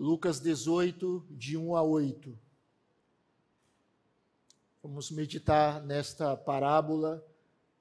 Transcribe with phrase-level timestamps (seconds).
[0.00, 2.38] Lucas 18, de 1 a 8.
[4.82, 7.22] Vamos meditar nesta parábola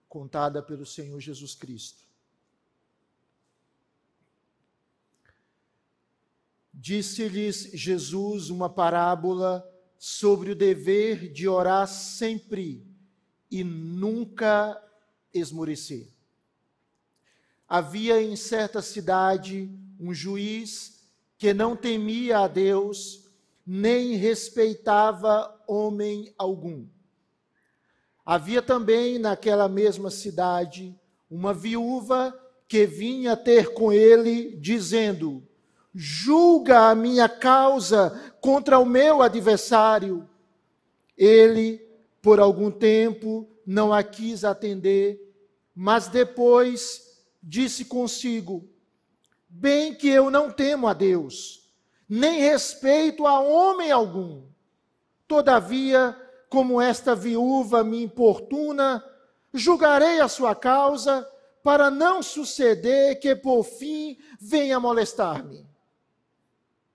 [0.09, 2.03] contada pelo Senhor Jesus Cristo.
[6.73, 9.65] Disse-lhes Jesus uma parábola
[9.97, 12.85] sobre o dever de orar sempre
[13.49, 14.77] e nunca
[15.33, 16.09] esmorecer.
[17.65, 20.98] Havia em certa cidade um juiz
[21.39, 23.25] que não temia a Deus,
[23.65, 26.85] nem respeitava homem algum.
[28.25, 30.93] Havia também naquela mesma cidade
[31.31, 32.37] uma viúva
[32.67, 35.41] que vinha ter com ele, dizendo:
[35.95, 40.29] Julga a minha causa contra o meu adversário.
[41.17, 41.81] Ele,
[42.21, 45.33] por algum tempo, não a quis atender,
[45.73, 48.69] mas depois disse consigo:
[49.49, 51.67] Bem que eu não temo a Deus,
[52.07, 54.43] nem respeito a homem algum.
[55.27, 56.15] Todavia,
[56.47, 59.03] como esta viúva me importuna,
[59.53, 61.27] julgarei a sua causa,
[61.63, 65.67] para não suceder que por fim venha molestar-me.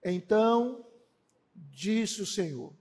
[0.03, 0.86] Então,
[1.55, 2.73] disse o Senhor: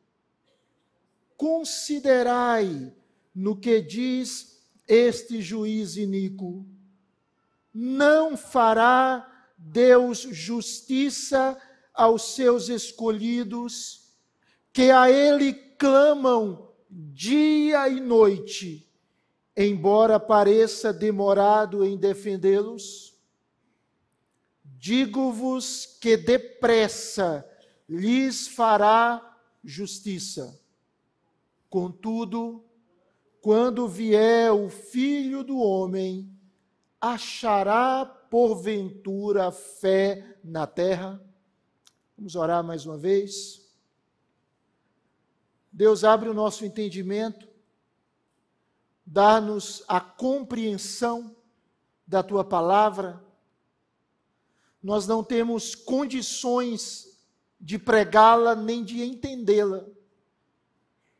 [1.36, 2.94] Considerai
[3.36, 6.66] no que diz este juiz iníquo
[7.74, 9.33] não fará
[9.66, 11.58] Deus justiça
[11.94, 14.12] aos seus escolhidos,
[14.74, 18.92] que a Ele clamam dia e noite,
[19.56, 23.14] embora pareça demorado em defendê-los?
[24.64, 27.48] Digo-vos que depressa
[27.88, 30.60] lhes fará justiça.
[31.70, 32.66] Contudo,
[33.40, 36.30] quando vier o Filho do Homem,
[37.00, 41.24] achará porventura fé na terra?
[42.18, 43.62] Vamos orar mais uma vez.
[45.72, 47.48] Deus abre o nosso entendimento,
[49.06, 51.36] dá-nos a compreensão
[52.08, 53.24] da tua palavra.
[54.82, 57.24] Nós não temos condições
[57.62, 59.86] de pregá-la nem de entendê-la.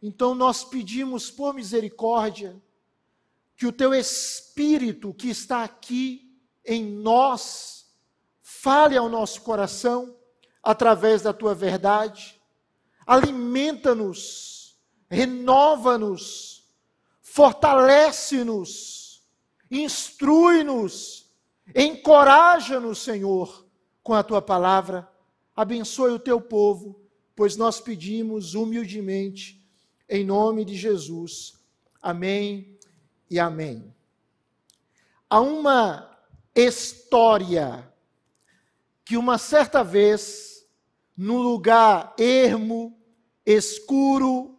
[0.02, 2.60] Então nós pedimos por misericórdia
[3.56, 6.23] que o teu Espírito que está aqui
[6.66, 7.86] em nós
[8.42, 10.16] fale ao nosso coração
[10.62, 12.42] através da tua verdade,
[13.06, 14.80] alimenta-nos,
[15.10, 16.70] renova-nos,
[17.22, 19.22] fortalece-nos,
[19.70, 21.30] instrui-nos,
[21.76, 23.66] encoraja-nos, Senhor,
[24.02, 25.10] com a tua palavra.
[25.56, 27.02] Abençoe o teu povo,
[27.36, 29.62] pois nós pedimos humildemente,
[30.08, 31.60] em nome de Jesus.
[32.02, 32.78] Amém
[33.30, 33.94] e amém.
[35.30, 36.13] Há uma
[36.56, 37.92] história
[39.06, 40.66] que uma certa vez,
[41.16, 42.98] num lugar ermo,
[43.46, 44.58] escuro,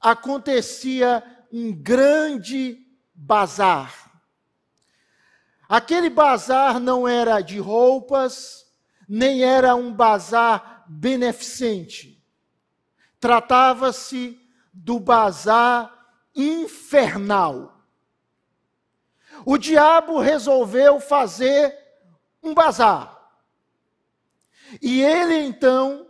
[0.00, 1.22] acontecia
[1.52, 2.78] um grande
[3.14, 4.10] bazar.
[5.68, 8.66] Aquele bazar não era de roupas,
[9.08, 12.22] nem era um bazar beneficente.
[13.18, 14.38] Tratava-se
[14.72, 15.92] do bazar
[16.34, 17.71] infernal
[19.44, 21.76] o diabo resolveu fazer
[22.42, 23.20] um bazar.
[24.80, 26.06] E ele então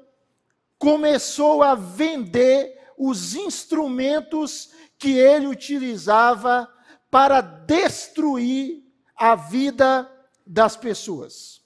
[0.79, 6.73] começou a vender os instrumentos que ele utilizava
[7.11, 8.85] para destruir
[9.17, 10.11] a vida
[10.47, 11.63] das pessoas.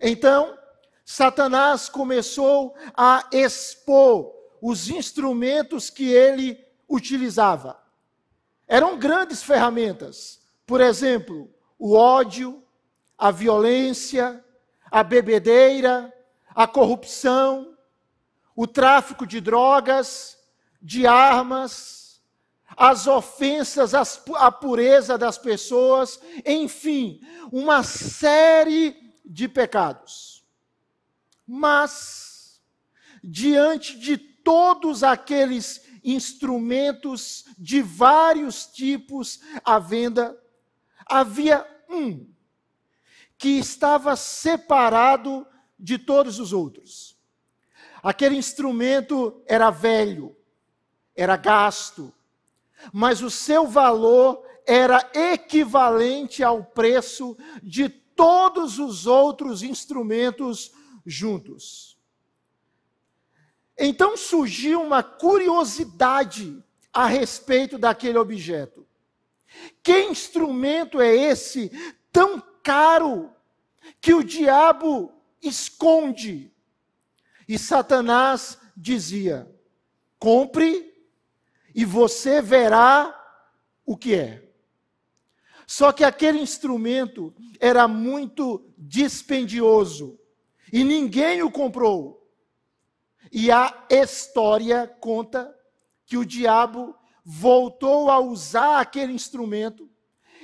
[0.00, 0.56] Então,
[1.04, 6.58] Satanás começou a expor os instrumentos que ele
[6.88, 7.80] utilizava.
[8.66, 12.62] Eram grandes ferramentas por exemplo, o ódio,
[13.16, 14.44] a violência,
[14.90, 16.12] a bebedeira,
[16.54, 17.74] a corrupção,
[18.54, 20.36] o tráfico de drogas,
[20.82, 22.20] de armas,
[22.76, 30.44] as ofensas à pureza das pessoas, enfim, uma série de pecados.
[31.46, 32.60] Mas,
[33.24, 40.38] diante de todos aqueles instrumentos de vários tipos à venda,
[41.08, 42.28] havia um
[43.38, 45.46] que estava separado
[45.78, 47.16] de todos os outros.
[48.02, 50.36] Aquele instrumento era velho,
[51.14, 52.12] era gasto,
[52.92, 60.72] mas o seu valor era equivalente ao preço de todos os outros instrumentos
[61.06, 61.96] juntos.
[63.78, 66.62] Então surgiu uma curiosidade
[66.92, 68.87] a respeito daquele objeto.
[69.82, 71.70] Que instrumento é esse
[72.12, 73.32] tão caro
[74.00, 75.12] que o diabo
[75.42, 76.52] esconde?
[77.48, 79.50] E Satanás dizia:
[80.18, 80.94] compre
[81.74, 83.14] e você verá
[83.86, 84.44] o que é.
[85.66, 90.18] Só que aquele instrumento era muito dispendioso
[90.72, 92.26] e ninguém o comprou.
[93.30, 95.54] E a história conta
[96.06, 96.97] que o diabo
[97.30, 99.86] voltou a usar aquele instrumento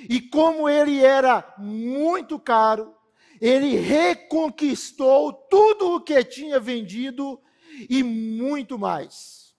[0.07, 2.95] e como ele era muito caro,
[3.41, 7.41] ele reconquistou tudo o que tinha vendido
[7.89, 9.57] e muito mais.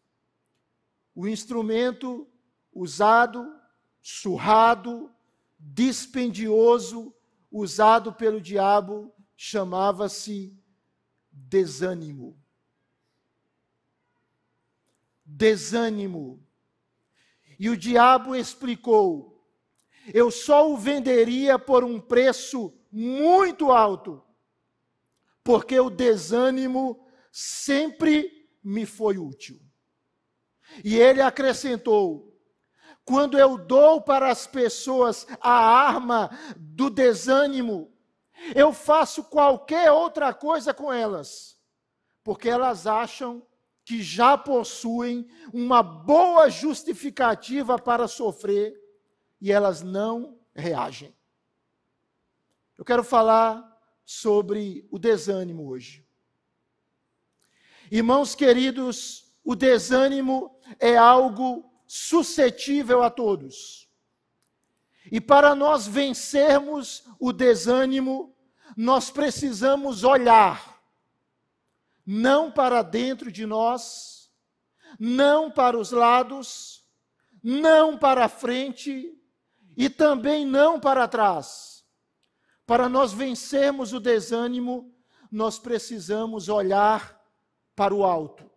[1.16, 2.28] O instrumento
[2.72, 3.60] usado,
[4.04, 5.12] surrado,
[5.58, 7.12] dispendioso,
[7.52, 10.56] usado pelo diabo, chamava-se
[11.32, 12.38] desânimo.
[15.26, 16.45] Desânimo.
[17.60, 19.36] E o diabo explicou:
[20.14, 24.24] eu só o venderia por um preço muito alto,
[25.44, 29.60] porque o desânimo sempre me foi útil.
[30.84, 32.38] E ele acrescentou:
[33.04, 37.92] quando eu dou para as pessoas a arma do desânimo,
[38.54, 41.58] eu faço qualquer outra coisa com elas,
[42.24, 43.46] porque elas acham
[43.86, 48.76] que já possuem uma boa justificativa para sofrer
[49.40, 51.16] e elas não reagem.
[52.76, 53.64] Eu quero falar
[54.04, 56.04] sobre o desânimo hoje.
[57.92, 63.88] Irmãos queridos, o desânimo é algo suscetível a todos.
[65.12, 68.36] E para nós vencermos o desânimo,
[68.76, 70.75] nós precisamos olhar,
[72.06, 74.32] não para dentro de nós,
[75.00, 76.84] não para os lados,
[77.42, 79.18] não para a frente
[79.76, 81.86] e também não para trás.
[82.66, 84.94] Para nós vencermos o desânimo,
[85.32, 87.22] nós precisamos olhar
[87.76, 88.50] para o alto,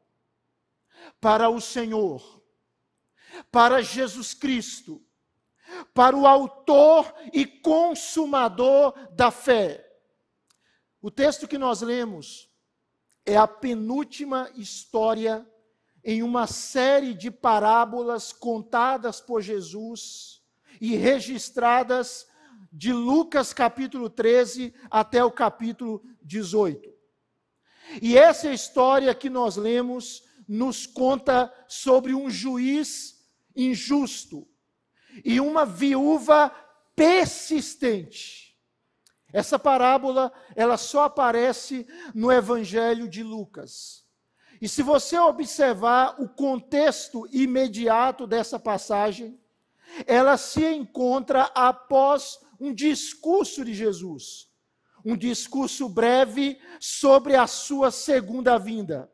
[1.20, 2.38] para o Senhor
[3.50, 5.02] para Jesus Cristo,
[5.94, 9.84] para o Autor e Consumador da fé.
[11.00, 12.47] O texto que nós lemos
[13.28, 15.46] é a penúltima história
[16.02, 20.40] em uma série de parábolas contadas por Jesus
[20.80, 22.26] e registradas
[22.72, 26.90] de Lucas capítulo 13 até o capítulo 18.
[28.00, 33.22] E essa história que nós lemos nos conta sobre um juiz
[33.54, 34.48] injusto
[35.22, 36.48] e uma viúva
[36.96, 38.47] persistente.
[39.32, 44.04] Essa parábola, ela só aparece no Evangelho de Lucas.
[44.60, 49.38] E se você observar o contexto imediato dessa passagem,
[50.06, 54.48] ela se encontra após um discurso de Jesus.
[55.04, 59.10] Um discurso breve sobre a sua segunda vinda,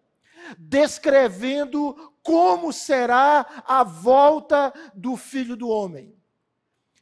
[0.58, 6.16] descrevendo como será a volta do filho do homem.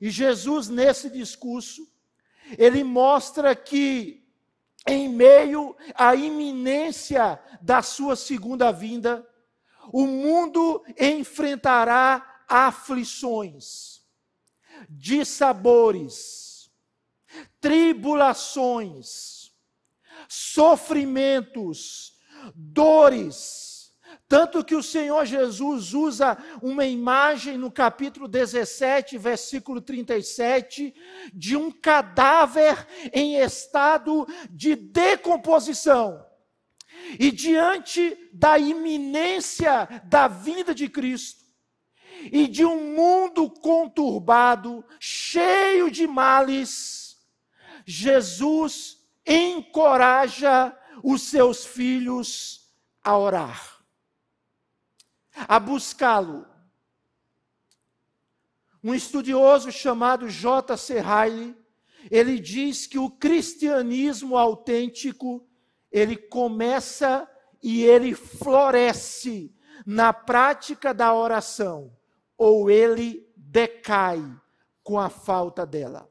[0.01, 1.92] E Jesus, nesse discurso,
[2.59, 4.25] ele mostra que,
[4.87, 9.27] em meio à iminência da sua segunda vinda,
[9.93, 14.03] o mundo enfrentará aflições,
[14.89, 16.71] dissabores,
[17.61, 19.53] tribulações,
[20.29, 22.19] sofrimentos,
[22.55, 23.72] dores,
[24.33, 30.95] tanto que o Senhor Jesus usa uma imagem no capítulo 17, versículo 37,
[31.35, 36.25] de um cadáver em estado de decomposição.
[37.21, 41.45] E diante da iminência da vinda de Cristo,
[42.33, 47.19] e de um mundo conturbado, cheio de males,
[47.85, 48.97] Jesus
[49.27, 50.75] encoraja
[51.05, 52.73] os seus filhos
[53.05, 53.82] a orar
[55.35, 56.47] a buscá-lo.
[58.83, 61.01] Um estudioso chamado J.C.
[61.01, 61.57] Riley,
[62.11, 65.47] ele diz que o cristianismo autêntico,
[65.91, 67.29] ele começa
[67.63, 69.55] e ele floresce
[69.87, 71.97] na prática da oração,
[72.37, 74.21] ou ele decai
[74.83, 76.11] com a falta dela.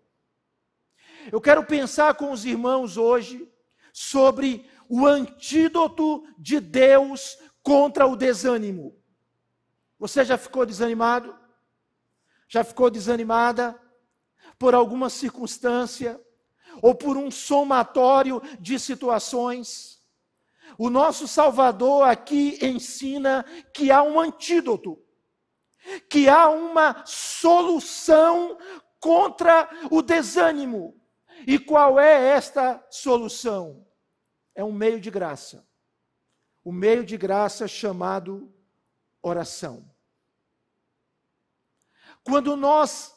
[1.32, 3.51] Eu quero pensar com os irmãos hoje
[3.94, 9.00] sobre o antídoto de Deus contra o desânimo.
[10.01, 11.38] Você já ficou desanimado?
[12.48, 13.79] Já ficou desanimada
[14.58, 16.20] por alguma circunstância
[16.81, 20.01] ou por um somatório de situações?
[20.75, 25.00] O nosso Salvador aqui ensina que há um antídoto,
[26.10, 28.58] que há uma solução
[29.00, 31.00] contra o desânimo.
[31.46, 33.86] E qual é esta solução?
[34.55, 35.63] É um meio de graça.
[36.63, 38.51] o meio de graça chamado
[39.22, 39.91] oração.
[42.24, 43.13] Quando nós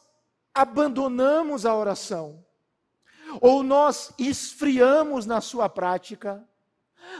[0.54, 2.44] abandonamos a oração,
[3.40, 6.46] ou nós esfriamos na sua prática,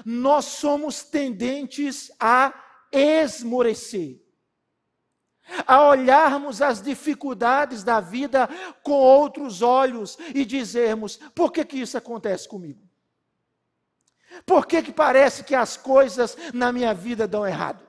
[0.05, 2.55] nós somos tendentes a
[2.93, 4.23] esmorecer,
[5.67, 8.49] a olharmos as dificuldades da vida
[8.83, 12.83] com outros olhos e dizermos: por que, que isso acontece comigo?
[14.47, 17.87] Por que, que parece que as coisas na minha vida dão errado?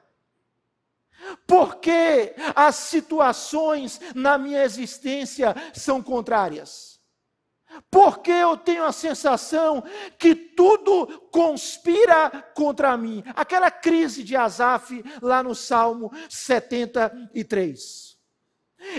[1.48, 6.96] Por que as situações na minha existência são contrárias?
[7.92, 9.84] Porque eu tenho a sensação
[10.18, 13.24] que tudo conspira contra mim.
[13.36, 18.18] Aquela crise de Asaf lá no Salmo 73.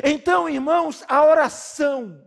[0.02, 2.22] Então, irmãos, a oração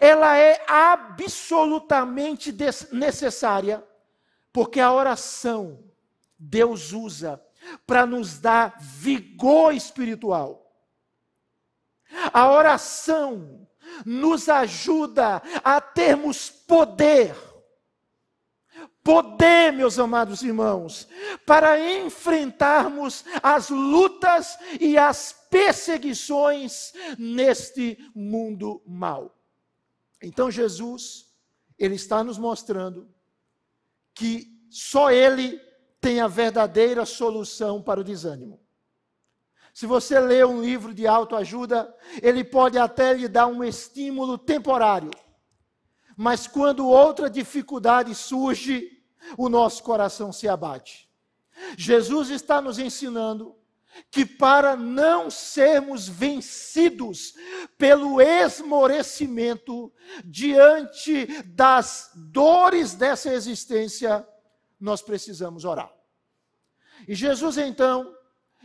[0.00, 2.54] ela é absolutamente
[2.92, 3.84] necessária,
[4.52, 5.82] porque a oração
[6.38, 7.43] Deus usa
[7.86, 10.60] para nos dar vigor espiritual.
[12.32, 13.66] A oração
[14.04, 17.34] nos ajuda a termos poder.
[19.02, 21.06] Poder, meus amados irmãos,
[21.44, 29.36] para enfrentarmos as lutas e as perseguições neste mundo mau.
[30.22, 31.26] Então Jesus,
[31.78, 33.06] ele está nos mostrando
[34.14, 35.60] que só ele
[36.04, 38.60] tem a verdadeira solução para o desânimo.
[39.72, 45.10] Se você lê um livro de autoajuda, ele pode até lhe dar um estímulo temporário.
[46.14, 49.02] Mas quando outra dificuldade surge,
[49.38, 51.10] o nosso coração se abate.
[51.74, 53.56] Jesus está nos ensinando
[54.10, 57.32] que para não sermos vencidos
[57.78, 59.90] pelo esmorecimento
[60.22, 64.28] diante das dores dessa existência,
[64.78, 65.93] nós precisamos orar.
[67.06, 68.14] E Jesus então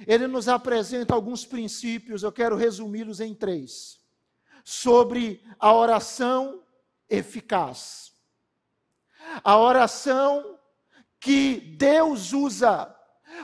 [0.08, 4.00] ele nos apresenta alguns princípios, eu quero resumi-los em três.
[4.64, 6.64] Sobre a oração
[7.10, 8.14] eficaz.
[9.44, 10.58] A oração
[11.20, 12.96] que Deus usa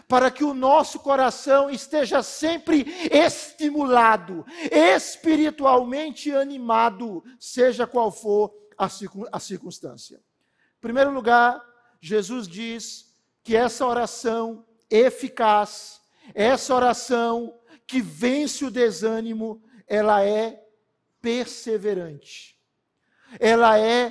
[0.08, 10.18] para que o nosso coração esteja sempre estimulado, espiritualmente animado, seja qual for a circunstância.
[10.18, 11.62] Em primeiro lugar,
[12.02, 16.02] Jesus diz que essa oração eficaz,
[16.34, 20.64] essa oração que vence o desânimo, ela é
[21.22, 22.60] perseverante.
[23.40, 24.10] Ela é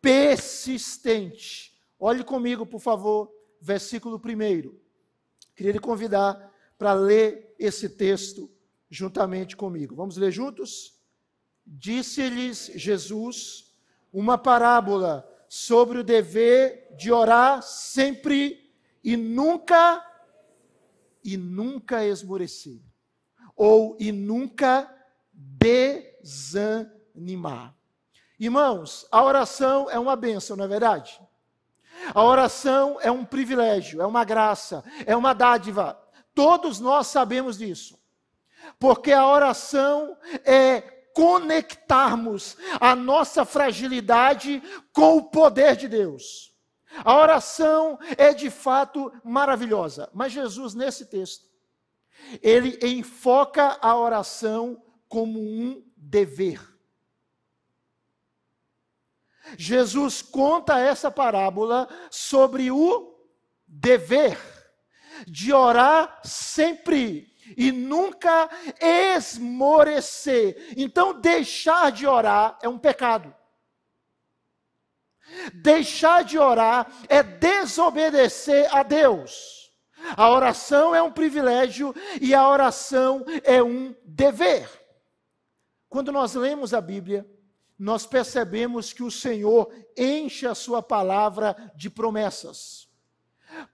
[0.00, 1.72] persistente.
[1.98, 4.74] Olhe comigo, por favor, versículo 1.
[5.54, 8.50] Queria lhe convidar para ler esse texto
[8.90, 9.94] juntamente comigo.
[9.94, 10.98] Vamos ler juntos?
[11.64, 13.72] Disse-lhes Jesus
[14.12, 18.72] uma parábola sobre o dever de orar sempre
[19.04, 20.04] e nunca
[21.24, 22.80] e nunca esmorecer,
[23.56, 24.92] ou e nunca
[26.22, 27.74] desanimar.
[28.38, 31.20] Irmãos, a oração é uma bênção, não é verdade?
[32.14, 35.98] A oração é um privilégio, é uma graça, é uma dádiva.
[36.34, 38.00] Todos nós sabemos disso.
[38.78, 40.80] Porque a oração é
[41.14, 44.62] conectarmos a nossa fragilidade
[44.92, 46.51] com o poder de Deus.
[47.04, 51.46] A oração é de fato maravilhosa, mas Jesus, nesse texto,
[52.42, 56.60] ele enfoca a oração como um dever.
[59.58, 63.12] Jesus conta essa parábola sobre o
[63.66, 64.38] dever
[65.26, 68.48] de orar sempre e nunca
[68.80, 70.74] esmorecer.
[70.76, 73.34] Então, deixar de orar é um pecado.
[75.54, 79.70] Deixar de orar é desobedecer a Deus.
[80.16, 84.68] A oração é um privilégio e a oração é um dever.
[85.88, 87.26] Quando nós lemos a Bíblia,
[87.78, 92.88] nós percebemos que o Senhor enche a sua palavra de promessas.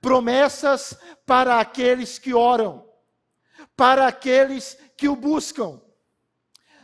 [0.01, 2.89] Promessas para aqueles que oram,
[3.77, 5.81] para aqueles que o buscam.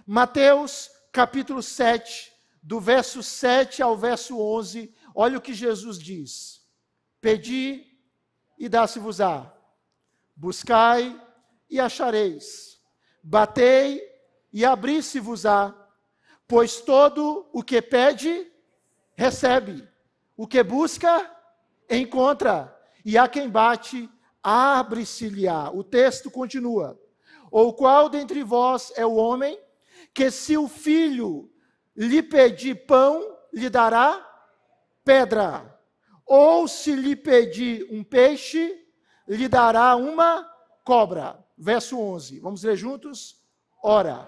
[0.07, 2.34] Mateus capítulo 7,
[2.65, 6.63] do verso 7 ao verso 11, olha o que Jesus diz:
[7.21, 7.87] Pedi
[8.59, 9.53] e dá-se-vos-á,
[10.35, 11.21] buscai
[11.69, 12.81] e achareis,
[13.23, 14.03] batei
[14.51, 15.75] e abri-se-vos-á,
[16.49, 18.51] pois todo o que pede,
[19.15, 19.87] recebe,
[20.35, 21.31] o que busca,
[21.91, 24.09] encontra, e a quem bate,
[24.43, 25.71] abre-se-lhe-á.
[25.71, 26.99] O texto continua:
[27.51, 29.61] Ou qual dentre vós é o homem
[30.15, 31.51] que, se o filho
[31.97, 34.25] lhe pedir pão, lhe dará
[35.05, 35.79] pedra.
[36.27, 38.75] Ou se lhe pedir um peixe,
[39.29, 40.49] lhe dará uma
[40.85, 41.39] cobra.
[41.57, 42.41] Verso 11.
[42.41, 43.37] Vamos ler juntos?
[43.83, 44.27] Ora,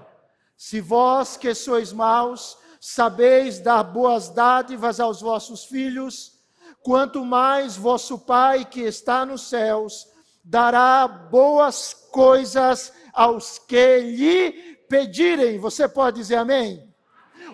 [0.56, 6.38] se vós que sois maus, sabeis dar boas dádivas aos vossos filhos,
[6.82, 10.06] quanto mais vosso Pai que está nos céus
[10.44, 15.58] dará boas coisas aos que lhe pedirem.
[15.58, 16.85] Você pode dizer amém?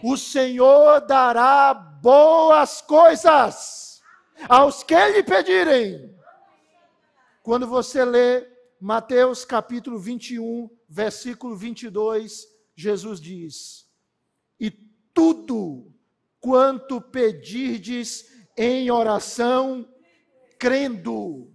[0.03, 4.01] O Senhor dará boas coisas
[4.49, 6.15] aos que lhe pedirem.
[7.43, 8.47] Quando você lê
[8.81, 13.87] Mateus capítulo 21, versículo 22, Jesus diz:
[14.59, 14.71] E
[15.13, 15.93] tudo
[16.41, 19.89] quanto pedirdes em oração,
[20.59, 21.53] crendo,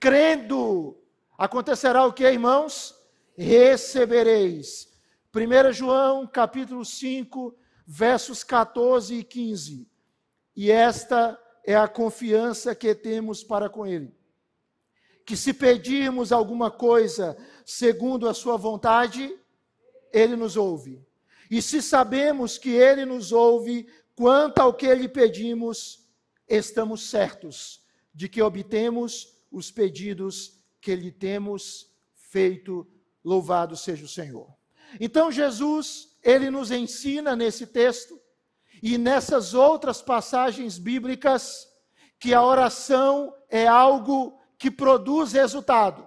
[0.00, 0.98] crendo,
[1.36, 2.94] acontecerá o que, irmãos?
[3.36, 4.90] Recebereis.
[5.34, 7.54] 1 João, capítulo 5,
[7.86, 9.88] versos 14 e 15.
[10.54, 14.14] E esta é a confiança que temos para com Ele.
[15.24, 19.34] Que se pedirmos alguma coisa segundo a Sua vontade,
[20.12, 21.04] Ele nos ouve.
[21.50, 26.06] E se sabemos que Ele nos ouve quanto ao que lhe pedimos,
[26.48, 27.82] estamos certos
[28.14, 32.86] de que obtemos os pedidos que lhe temos feito.
[33.24, 34.52] Louvado seja o Senhor.
[35.00, 38.20] Então, Jesus, ele nos ensina nesse texto
[38.82, 41.66] e nessas outras passagens bíblicas
[42.18, 46.06] que a oração é algo que produz resultado.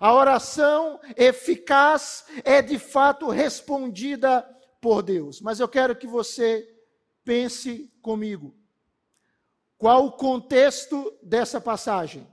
[0.00, 4.42] A oração eficaz é de fato respondida
[4.80, 5.40] por Deus.
[5.40, 6.66] Mas eu quero que você
[7.24, 8.54] pense comigo.
[9.78, 12.26] Qual o contexto dessa passagem?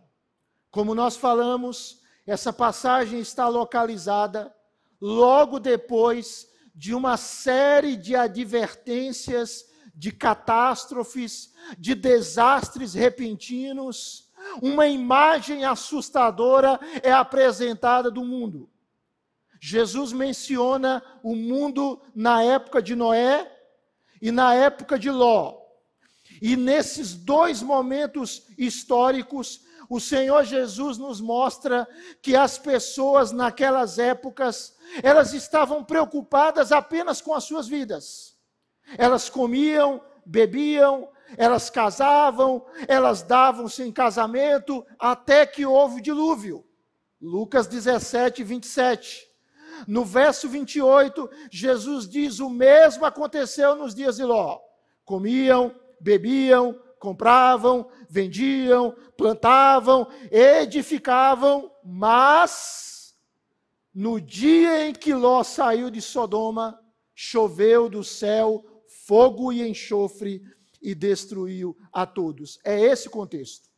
[0.72, 4.56] Como nós falamos, essa passagem está localizada
[5.02, 6.49] logo depois
[6.80, 14.30] de uma série de advertências, de catástrofes, de desastres repentinos.
[14.62, 18.70] Uma imagem assustadora é apresentada do mundo.
[19.60, 23.52] Jesus menciona o mundo na época de Noé
[24.22, 25.60] e na época de Ló.
[26.42, 31.88] E nesses dois momentos históricos, o Senhor Jesus nos mostra
[32.22, 38.38] que as pessoas naquelas épocas, elas estavam preocupadas apenas com as suas vidas.
[39.00, 46.64] Elas comiam, bebiam, elas casavam, elas davam-se em casamento, até que houve dilúvio.
[47.20, 49.28] Lucas 17, 27.
[49.88, 54.60] No verso 28, Jesus diz: O mesmo aconteceu nos dias de Ló.
[55.04, 63.18] Comiam, bebiam, compravam, vendiam, plantavam, edificavam, mas
[63.94, 66.80] no dia em que Ló saiu de Sodoma,
[67.16, 68.64] choveu do céu
[69.06, 70.44] fogo e enxofre
[70.82, 72.60] e destruiu a todos.
[72.64, 73.70] É esse o contexto.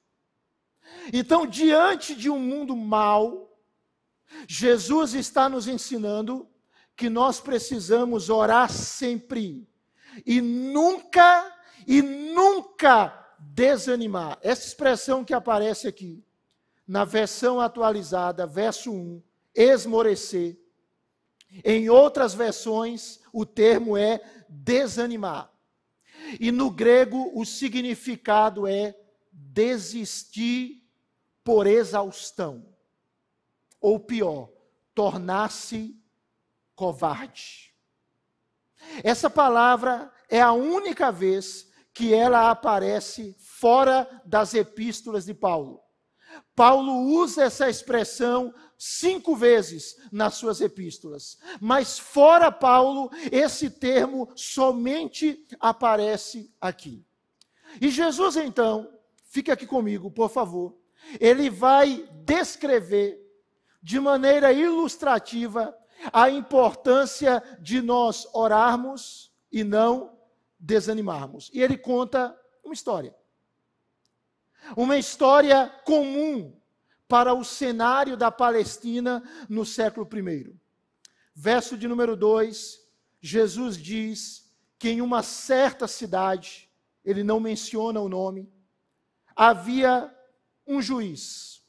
[1.14, 3.50] Então, diante de um mundo mau,
[4.48, 6.50] Jesus está nos ensinando
[6.96, 9.68] que nós precisamos orar sempre
[10.26, 14.38] e nunca e nunca desanimar.
[14.42, 16.24] Essa expressão que aparece aqui,
[16.88, 19.22] na versão atualizada, verso 1,
[19.56, 20.60] esmorecer.
[21.64, 25.52] Em outras versões, o termo é desanimar.
[26.40, 28.96] E no grego, o significado é
[29.32, 30.84] desistir
[31.44, 32.66] por exaustão.
[33.80, 34.50] Ou pior,
[34.94, 35.98] tornar-se
[36.76, 37.74] covarde.
[39.04, 45.82] Essa palavra é a única vez que ela aparece fora das epístolas de Paulo.
[46.56, 55.46] Paulo usa essa expressão cinco vezes nas suas epístolas, mas fora Paulo, esse termo somente
[55.60, 57.06] aparece aqui.
[57.80, 58.90] E Jesus, então,
[59.26, 60.78] fica aqui comigo, por favor,
[61.20, 63.20] ele vai descrever
[63.82, 65.76] de maneira ilustrativa
[66.12, 70.21] a importância de nós orarmos e não
[70.62, 71.50] desanimarmos.
[71.52, 73.16] E ele conta uma história.
[74.78, 76.56] Uma história comum
[77.08, 80.56] para o cenário da Palestina no século I.
[81.34, 82.80] Verso de número 2,
[83.20, 86.70] Jesus diz que em uma certa cidade,
[87.04, 88.52] ele não menciona o nome,
[89.36, 90.16] havia
[90.66, 91.62] um juiz.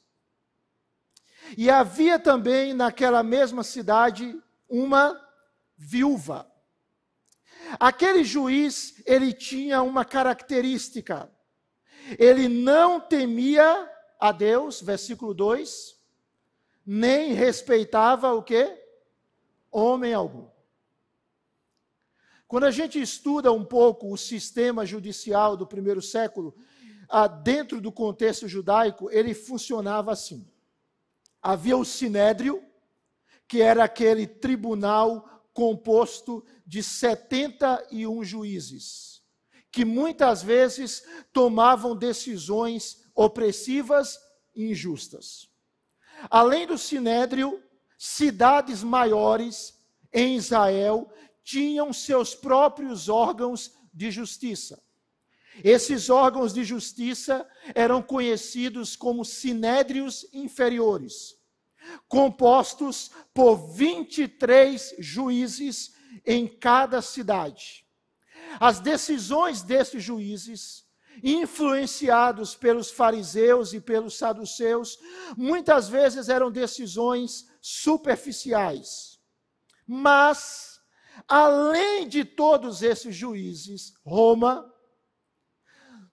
[1.57, 5.19] E havia também naquela mesma cidade uma
[5.75, 6.52] viúva.
[7.79, 11.29] Aquele juiz, ele tinha uma característica.
[12.19, 15.97] Ele não temia a Deus, versículo 2,
[16.85, 18.81] nem respeitava o quê?
[19.71, 20.47] Homem algum.
[22.47, 26.55] Quando a gente estuda um pouco o sistema judicial do primeiro século,
[27.09, 30.47] ah, dentro do contexto judaico, ele funcionava assim.
[31.41, 32.63] Havia o sinédrio,
[33.47, 39.21] que era aquele tribunal composto de 71 juízes,
[39.71, 44.19] que muitas vezes tomavam decisões opressivas
[44.55, 45.47] e injustas.
[46.29, 47.61] Além do sinédrio,
[47.97, 49.79] cidades maiores
[50.11, 51.11] em Israel
[51.43, 54.81] tinham seus próprios órgãos de justiça.
[55.63, 61.35] Esses órgãos de justiça eram conhecidos como sinédrios inferiores,
[62.07, 65.93] compostos por 23 juízes
[66.25, 67.85] em cada cidade.
[68.59, 70.85] As decisões desses juízes,
[71.23, 74.99] influenciados pelos fariseus e pelos saduceus,
[75.37, 79.19] muitas vezes eram decisões superficiais.
[79.87, 80.81] Mas,
[81.27, 84.71] além de todos esses juízes, Roma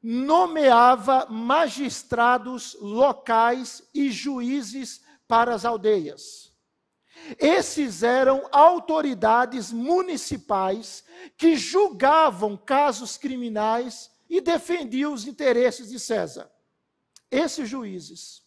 [0.03, 6.53] nomeava magistrados locais e juízes para as aldeias.
[7.39, 11.05] Esses eram autoridades municipais
[11.37, 16.51] que julgavam casos criminais e defendiam os interesses de César.
[17.31, 18.43] Esses juízes,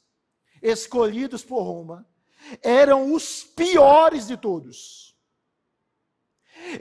[0.61, 2.05] escolhidos por Roma,
[2.61, 5.15] eram os piores de todos.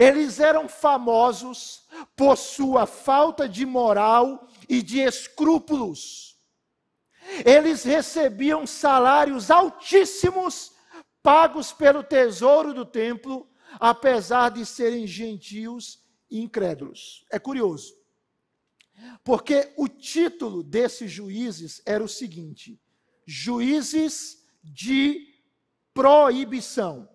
[0.01, 1.87] Eles eram famosos
[2.17, 6.32] por sua falta de moral e de escrúpulos.
[7.45, 10.73] Eles recebiam salários altíssimos,
[11.23, 13.49] pagos pelo tesouro do templo,
[13.81, 17.25] apesar de serem gentios e incrédulos.
[17.31, 17.95] É curioso,
[19.25, 22.81] porque o título desses juízes era o seguinte:
[23.27, 25.33] juízes de
[25.95, 27.09] proibição.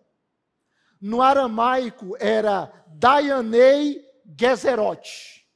[1.00, 4.04] No aramaico era Dayanei
[4.40, 5.48] Gezerot.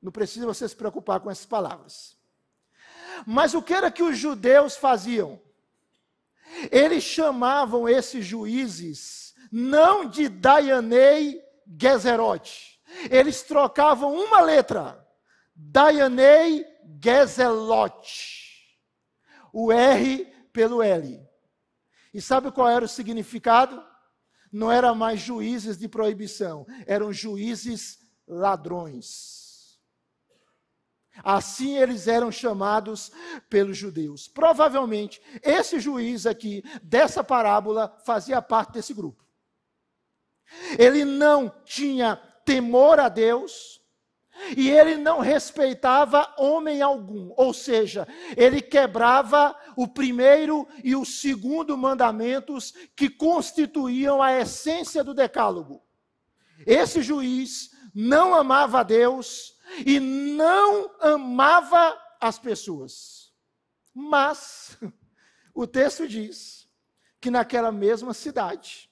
[0.00, 2.19] Não precisa você se preocupar com essas palavras.
[3.26, 5.40] Mas o que era que os judeus faziam?
[6.70, 11.42] Eles chamavam esses juízes não de Dayanei
[11.80, 12.80] Gezerot.
[13.10, 15.04] Eles trocavam uma letra.
[15.54, 16.64] Dayanei
[17.02, 18.06] Gezelot.
[19.52, 21.20] O R pelo L.
[22.14, 23.84] E sabe qual era o significado?
[24.52, 29.39] Não era mais juízes de proibição, eram juízes ladrões.
[31.22, 33.10] Assim eles eram chamados
[33.48, 34.28] pelos judeus.
[34.28, 39.24] Provavelmente, esse juiz aqui, dessa parábola, fazia parte desse grupo.
[40.78, 43.80] Ele não tinha temor a Deus
[44.56, 47.32] e ele não respeitava homem algum.
[47.36, 55.14] Ou seja, ele quebrava o primeiro e o segundo mandamentos que constituíam a essência do
[55.14, 55.82] decálogo.
[56.66, 63.32] Esse juiz não amava a Deus e não amava as pessoas.
[63.94, 64.78] Mas
[65.54, 66.68] o texto diz
[67.20, 68.90] que naquela mesma cidade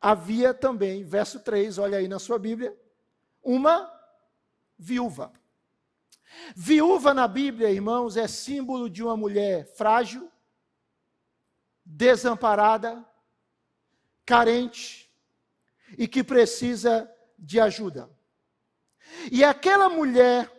[0.00, 2.76] havia também, verso 3, olha aí na sua Bíblia,
[3.42, 3.90] uma
[4.78, 5.32] viúva.
[6.56, 10.30] Viúva na Bíblia, irmãos, é símbolo de uma mulher frágil,
[11.84, 13.04] desamparada,
[14.24, 15.10] carente
[15.96, 18.10] e que precisa de ajuda.
[19.30, 20.50] E aquela mulher,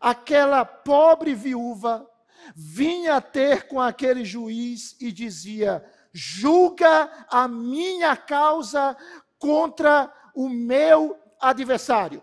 [0.00, 2.08] aquela pobre viúva,
[2.54, 8.96] vinha ter com aquele juiz e dizia: julga a minha causa
[9.38, 12.22] contra o meu adversário.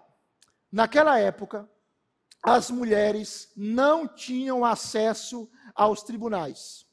[0.72, 1.70] Naquela época,
[2.42, 6.86] as mulheres não tinham acesso aos tribunais.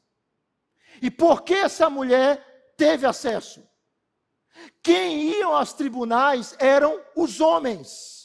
[1.00, 3.62] E por que essa mulher teve acesso?
[4.82, 8.15] Quem iam aos tribunais eram os homens.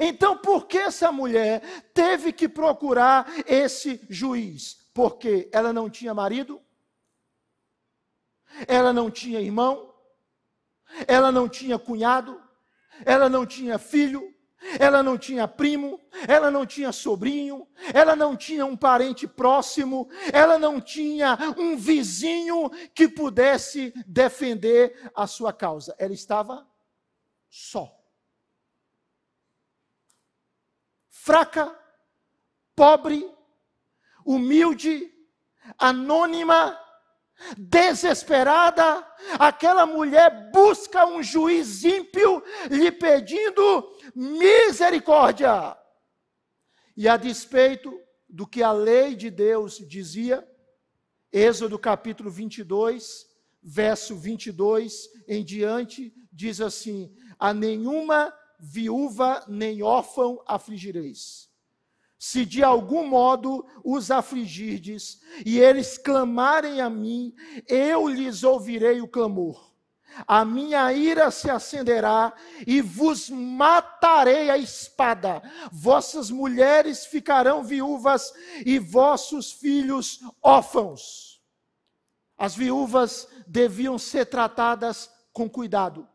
[0.00, 1.62] Então, por que essa mulher
[1.94, 4.88] teve que procurar esse juiz?
[4.92, 6.60] Porque ela não tinha marido?
[8.66, 9.94] Ela não tinha irmão?
[11.06, 12.40] Ela não tinha cunhado?
[13.04, 14.34] Ela não tinha filho?
[14.80, 20.58] Ela não tinha primo, ela não tinha sobrinho, ela não tinha um parente próximo, ela
[20.58, 25.94] não tinha um vizinho que pudesse defender a sua causa.
[25.98, 26.66] Ela estava
[27.48, 27.95] só.
[31.26, 31.76] Fraca,
[32.76, 33.28] pobre,
[34.24, 35.12] humilde,
[35.76, 36.78] anônima,
[37.58, 39.04] desesperada,
[39.36, 45.76] aquela mulher busca um juiz ímpio lhe pedindo misericórdia.
[46.96, 47.92] E a despeito
[48.28, 50.48] do que a lei de Deus dizia,
[51.32, 53.26] Êxodo capítulo 22,
[53.60, 61.46] verso 22 em diante, diz assim: a nenhuma viúva nem órfão afligireis.
[62.18, 67.34] se de algum modo os afligirdes, e eles clamarem a mim,
[67.68, 69.66] eu lhes ouvirei o clamor.
[70.26, 72.32] A minha ira se acenderá
[72.66, 75.42] e vos matarei a espada.
[75.70, 78.32] Vossas mulheres ficarão viúvas
[78.64, 81.42] e vossos filhos órfãos.
[82.38, 86.08] As viúvas deviam ser tratadas com cuidado.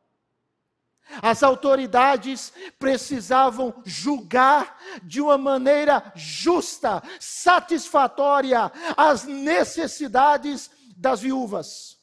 [1.22, 11.98] As autoridades precisavam julgar de uma maneira justa, satisfatória, as necessidades das viúvas.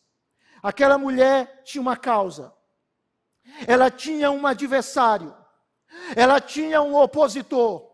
[0.63, 2.53] Aquela mulher tinha uma causa,
[3.67, 5.35] ela tinha um adversário,
[6.17, 7.87] ela tinha um opositor.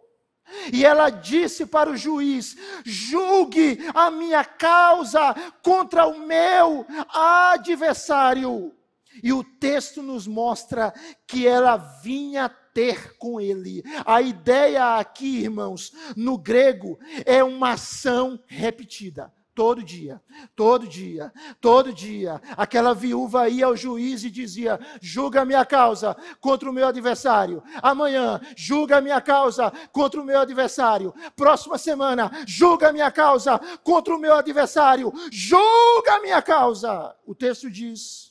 [0.71, 8.75] E ela disse para o juiz: julgue a minha causa contra o meu adversário.
[9.23, 10.93] E o texto nos mostra
[11.27, 13.83] que ela vinha ter com ele.
[14.05, 19.33] A ideia aqui, irmãos, no grego, é uma ação repetida.
[19.55, 20.21] Todo dia,
[20.57, 22.43] todo dia, todo dia.
[22.57, 27.63] Aquela viúva ia ao juiz e dizia: julga a minha causa contra o meu adversário.
[27.81, 31.15] Amanhã, julga a minha causa contra o meu adversário.
[31.37, 35.13] Próxima semana, julga a minha causa contra o meu adversário.
[35.31, 37.15] Julga a minha causa.
[37.25, 38.24] O texto diz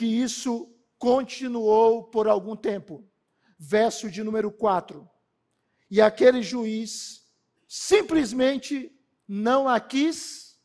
[0.00, 3.06] que isso continuou por algum tempo.
[3.58, 5.06] Verso de número 4.
[5.90, 7.30] E aquele juiz
[7.68, 8.90] simplesmente
[9.28, 10.58] não a quis,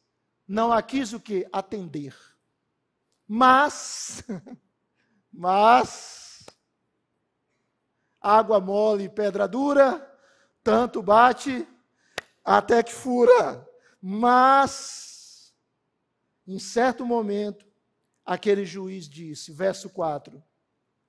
[0.47, 1.45] não a quis o que?
[1.51, 2.15] Atender.
[3.27, 4.23] Mas,
[5.29, 6.45] mas,
[8.21, 10.17] água mole, pedra dura,
[10.63, 11.67] tanto bate
[12.41, 13.69] até que fura.
[14.01, 15.53] Mas,
[16.47, 17.64] em certo momento,
[18.25, 20.43] aquele juiz disse, verso 4: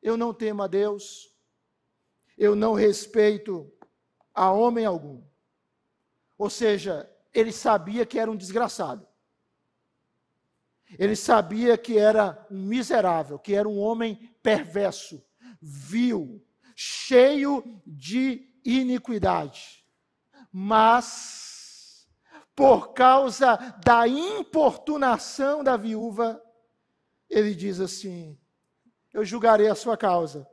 [0.03, 1.35] Eu não temo a Deus,
[2.37, 3.73] eu não respeito
[4.35, 5.23] a homem algum.
[6.37, 9.07] Ou seja, ele sabia que era um desgraçado.
[10.99, 15.25] Ele sabia que era um miserável, que era um homem perverso,
[15.61, 19.85] vil, cheio de iniquidade.
[20.53, 22.07] Mas,
[22.55, 26.41] por causa da importunação da viúva,
[27.29, 28.39] ele diz assim:
[29.12, 30.47] Eu julgarei a sua causa,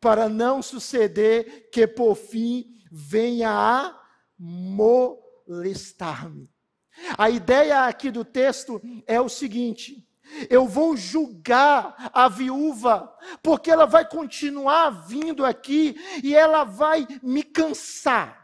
[0.00, 4.00] para não suceder que por fim venha a
[4.38, 6.50] molestar-me.
[7.16, 10.06] A ideia aqui do texto é o seguinte:
[10.48, 17.42] eu vou julgar a viúva, porque ela vai continuar vindo aqui e ela vai me
[17.42, 18.40] cansar.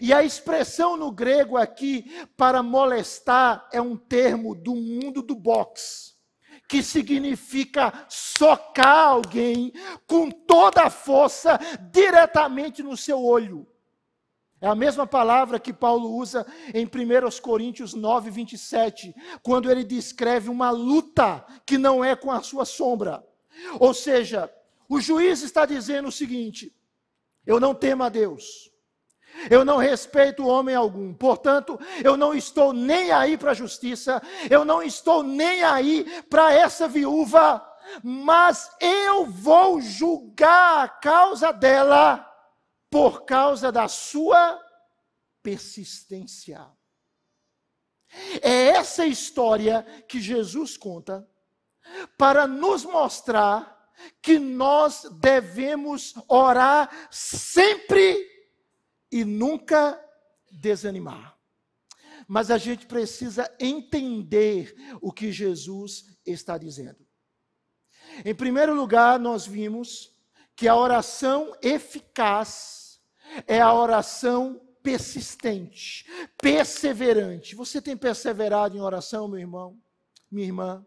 [0.00, 6.11] E a expressão no grego aqui para molestar é um termo do mundo do boxe
[6.72, 9.74] que significa socar alguém
[10.06, 13.66] com toda a força diretamente no seu olho.
[14.58, 20.48] É a mesma palavra que Paulo usa em 1 Coríntios 9, 27, quando ele descreve
[20.48, 23.22] uma luta que não é com a sua sombra.
[23.78, 24.50] Ou seja,
[24.88, 26.74] o juiz está dizendo o seguinte:
[27.44, 28.71] eu não temo a Deus,
[29.50, 34.64] eu não respeito homem algum, portanto, eu não estou nem aí para a justiça, eu
[34.64, 37.66] não estou nem aí para essa viúva,
[38.02, 42.28] mas eu vou julgar a causa dela
[42.90, 44.60] por causa da sua
[45.42, 46.64] persistência.
[48.42, 51.26] É essa história que Jesus conta
[52.16, 53.72] para nos mostrar
[54.20, 58.31] que nós devemos orar sempre
[59.12, 60.02] e nunca
[60.50, 61.38] desanimar.
[62.26, 67.06] Mas a gente precisa entender o que Jesus está dizendo.
[68.24, 70.16] Em primeiro lugar, nós vimos
[70.56, 73.00] que a oração eficaz
[73.46, 76.06] é a oração persistente,
[76.40, 77.54] perseverante.
[77.54, 79.80] Você tem perseverado em oração, meu irmão,
[80.30, 80.86] minha irmã?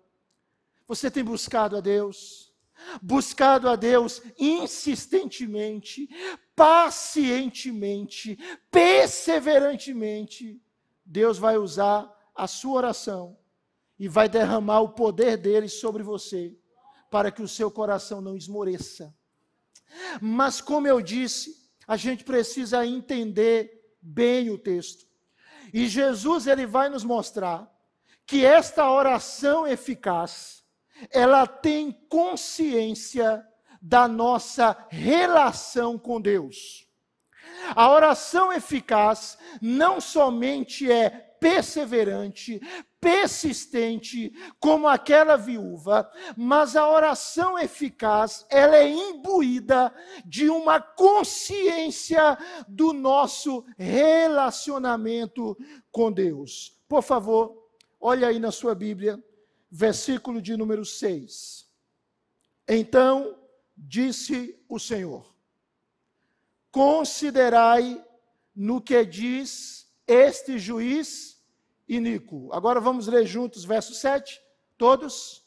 [0.88, 2.54] Você tem buscado a Deus?
[3.02, 6.10] Buscado a Deus insistentemente,
[6.56, 8.38] pacientemente,
[8.72, 10.62] perseverantemente,
[11.06, 13.38] Deus vai usar a sua oração
[13.98, 16.58] e vai derramar o poder dele sobre você,
[17.10, 19.16] para que o seu coração não esmoreça.
[20.22, 25.06] Mas, como eu disse, a gente precisa entender bem o texto.
[25.74, 27.72] E Jesus ele vai nos mostrar
[28.26, 30.65] que esta oração eficaz,
[31.12, 33.46] ela tem consciência
[33.82, 36.86] da nossa relação com Deus.
[37.76, 42.60] A oração eficaz não somente é perseverante,
[43.00, 49.94] persistente como aquela viúva, mas a oração eficaz, ela é imbuída
[50.26, 52.36] de uma consciência
[52.68, 55.56] do nosso relacionamento
[55.92, 56.76] com Deus.
[56.88, 57.56] Por favor,
[58.00, 59.24] olha aí na sua Bíblia,
[59.70, 61.68] versículo de número 6.
[62.68, 63.38] Então
[63.76, 65.36] disse o Senhor:
[66.72, 68.04] Considerai
[68.56, 71.44] no que diz este juiz
[71.88, 72.50] iníquo.
[72.54, 74.42] Agora vamos ler juntos verso 7.
[74.78, 75.46] Todos?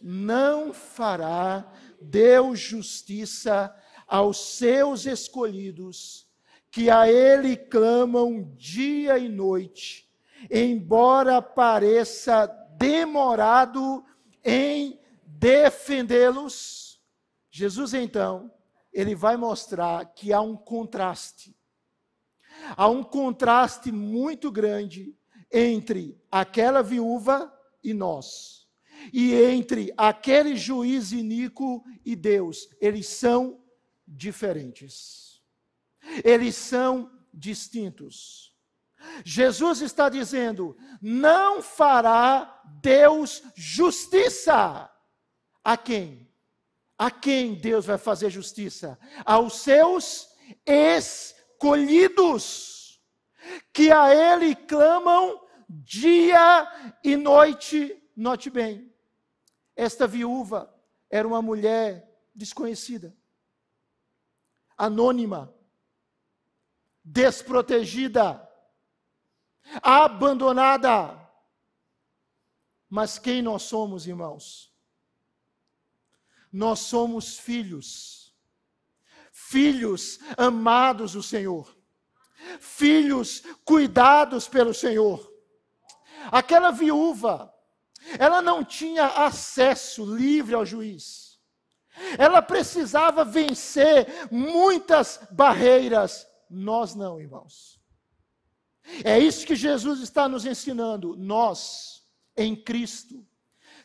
[0.00, 3.74] Não fará Deus justiça
[4.06, 6.28] aos seus escolhidos,
[6.70, 10.10] que a Ele clamam dia e noite,
[10.50, 14.04] embora pareça demorado
[14.44, 17.00] em defendê-los.
[17.50, 18.52] Jesus, então,
[18.92, 21.56] ele vai mostrar que há um contraste.
[22.76, 25.16] Há um contraste muito grande
[25.52, 28.68] entre aquela viúva e nós.
[29.12, 32.68] E entre aquele juiz iníquo e Deus.
[32.80, 33.62] Eles são
[34.06, 35.42] diferentes.
[36.24, 38.53] Eles são distintos.
[39.24, 44.90] Jesus está dizendo: não fará Deus justiça.
[45.62, 46.28] A quem?
[46.98, 48.98] A quem Deus vai fazer justiça?
[49.24, 50.28] Aos seus
[50.66, 52.02] escolhidos,
[53.72, 56.68] que a Ele clamam dia
[57.02, 58.00] e noite.
[58.16, 58.94] Note bem,
[59.74, 60.72] esta viúva
[61.10, 63.14] era uma mulher desconhecida,
[64.76, 65.52] anônima,
[67.04, 68.48] desprotegida,
[69.82, 71.20] abandonada.
[72.88, 74.72] Mas quem nós somos, irmãos?
[76.52, 78.32] Nós somos filhos,
[79.32, 81.76] filhos amados do Senhor,
[82.60, 85.28] filhos cuidados pelo Senhor.
[86.30, 87.52] Aquela viúva,
[88.18, 91.40] ela não tinha acesso livre ao juiz.
[92.18, 96.26] Ela precisava vencer muitas barreiras.
[96.48, 97.80] Nós não, irmãos.
[99.04, 101.16] É isso que Jesus está nos ensinando.
[101.16, 103.26] Nós, em Cristo,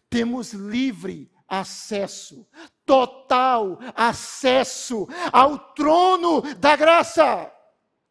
[0.10, 2.48] temos livre acesso,
[2.86, 7.52] total acesso ao trono da graça.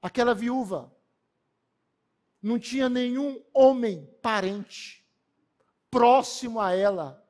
[0.00, 0.92] Aquela viúva
[2.42, 5.04] não tinha nenhum homem parente
[5.90, 7.24] próximo a ela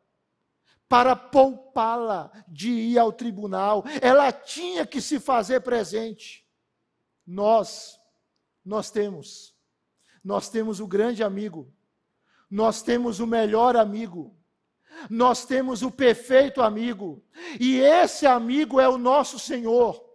[0.88, 3.84] para poupá-la de ir ao tribunal.
[4.00, 6.46] Ela tinha que se fazer presente.
[7.26, 8.00] Nós,
[8.68, 9.54] nós temos,
[10.22, 11.72] nós temos o grande amigo,
[12.50, 14.36] nós temos o melhor amigo,
[15.08, 17.24] nós temos o perfeito amigo,
[17.58, 20.06] e esse amigo é o nosso Senhor.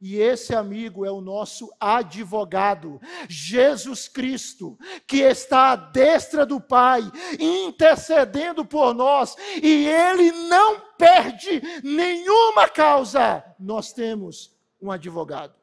[0.00, 7.02] E esse amigo é o nosso advogado, Jesus Cristo, que está à destra do Pai,
[7.38, 13.44] intercedendo por nós, e ele não perde nenhuma causa.
[13.58, 15.54] Nós temos um advogado.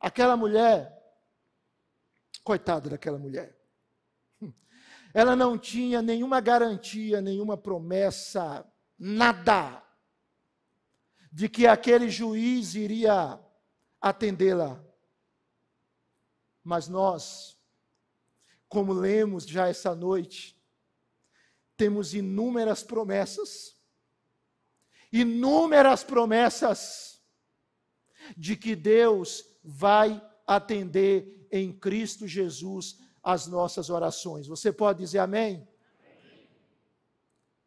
[0.00, 0.99] Aquela mulher,
[2.42, 3.60] coitada daquela mulher,
[5.12, 8.64] ela não tinha nenhuma garantia, nenhuma promessa,
[8.98, 9.82] nada,
[11.32, 13.40] de que aquele juiz iria
[14.00, 14.82] atendê-la.
[16.62, 17.58] Mas nós,
[18.68, 20.56] como lemos já essa noite,
[21.76, 23.76] temos inúmeras promessas,
[25.12, 27.20] inúmeras promessas
[28.36, 34.46] de que Deus vai atender em Cristo Jesus as nossas orações.
[34.46, 35.68] Você pode dizer amém?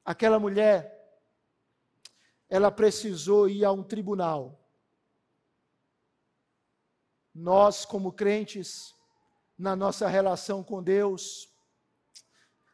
[0.04, 1.22] Aquela mulher,
[2.50, 4.60] ela precisou ir a um tribunal.
[7.34, 8.94] Nós, como crentes,
[9.58, 11.50] na nossa relação com Deus,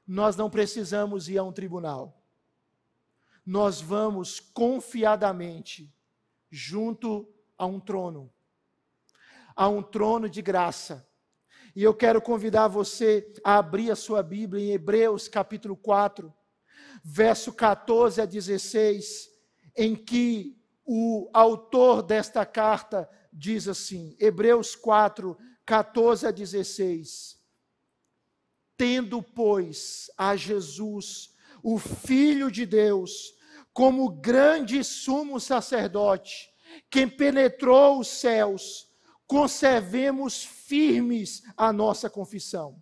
[0.05, 2.19] nós não precisamos ir a um tribunal.
[3.45, 5.93] Nós vamos confiadamente
[6.49, 8.33] junto a um trono,
[9.59, 11.05] a um trono de graça
[11.75, 16.33] e eu quero convidar você a abrir a sua Bíblia em Hebreus capítulo 4,
[17.03, 19.27] verso 14 a 16,
[19.77, 27.37] em que o autor desta carta diz assim: Hebreus 4, 14 a 16.
[28.75, 33.33] Tendo, pois, a Jesus, o Filho de Deus,
[33.73, 36.49] como grande sumo sacerdote,
[36.89, 38.88] quem penetrou os céus,
[39.29, 42.81] conservemos firmes a nossa confissão.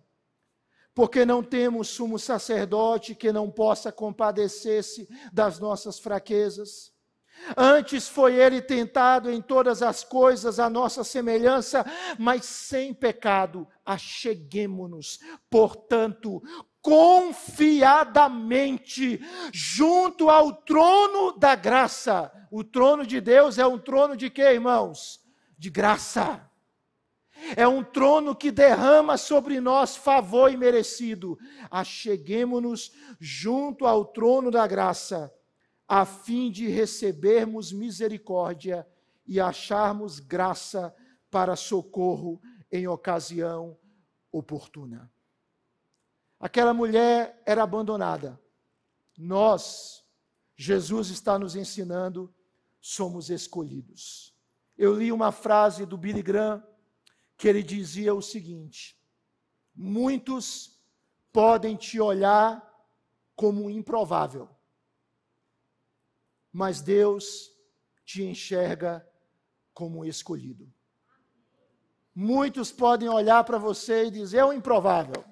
[0.94, 6.90] Porque não temos sumo sacerdote que não possa compadecer-se das nossas fraquezas.
[7.54, 11.84] Antes foi ele tentado em todas as coisas a nossa semelhança,
[12.18, 13.68] mas sem pecado.
[13.84, 15.18] Acheguemo-nos,
[15.50, 16.42] portanto,
[16.80, 19.20] confiadamente
[19.52, 22.32] junto ao trono da graça.
[22.50, 25.27] O trono de Deus é um trono de quê, irmãos?
[25.58, 26.48] De graça.
[27.56, 31.38] É um trono que derrama sobre nós favor imerecido.
[31.70, 35.32] Acheguemo-nos junto ao trono da graça,
[35.86, 38.86] a fim de recebermos misericórdia
[39.26, 40.94] e acharmos graça
[41.30, 42.40] para socorro
[42.70, 43.76] em ocasião
[44.32, 45.10] oportuna.
[46.40, 48.40] Aquela mulher era abandonada.
[49.16, 50.04] Nós,
[50.56, 52.32] Jesus está nos ensinando,
[52.80, 54.37] somos escolhidos.
[54.78, 56.62] Eu li uma frase do Billy Graham
[57.36, 58.96] que ele dizia o seguinte:
[59.74, 60.80] Muitos
[61.32, 62.64] podem te olhar
[63.36, 64.48] como improvável,
[66.52, 67.50] mas Deus
[68.04, 69.06] te enxerga
[69.74, 70.72] como escolhido.
[72.14, 75.28] Muitos podem olhar para você e dizer: é um improvável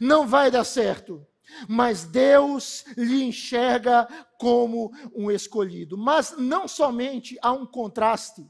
[0.00, 1.26] não vai dar certo.
[1.68, 4.06] Mas Deus lhe enxerga
[4.38, 5.98] como um escolhido.
[5.98, 8.48] Mas não somente há um contraste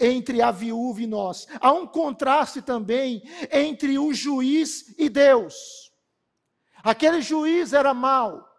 [0.00, 3.22] entre a viúva e nós, há um contraste também
[3.52, 5.90] entre o juiz e Deus.
[6.82, 8.50] Aquele juiz era mau,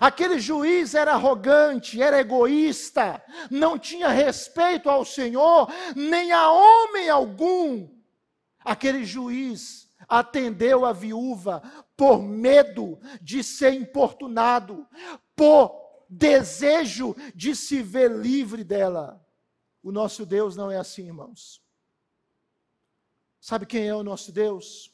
[0.00, 7.88] Aquele juiz era arrogante, era egoísta, não tinha respeito ao Senhor, nem a homem algum.
[8.64, 11.62] Aquele juiz atendeu a viúva
[11.96, 14.86] por medo de ser importunado,
[15.34, 15.72] por
[16.08, 19.24] desejo de se ver livre dela.
[19.86, 21.62] O nosso Deus não é assim, irmãos.
[23.40, 24.92] Sabe quem é o nosso Deus?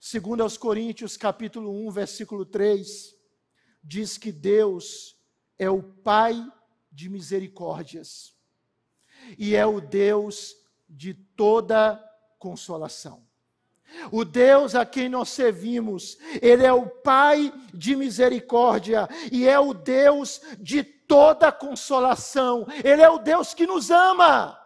[0.00, 3.16] Segundo aos Coríntios, capítulo 1, versículo 3,
[3.80, 5.16] diz que Deus
[5.56, 6.44] é o Pai
[6.90, 8.34] de misericórdias
[9.38, 10.56] e é o Deus
[10.88, 12.04] de toda
[12.36, 13.27] consolação.
[14.12, 19.74] O Deus a quem nós servimos, Ele é o Pai de misericórdia e é o
[19.74, 24.58] Deus de toda consolação, Ele é o Deus que nos ama.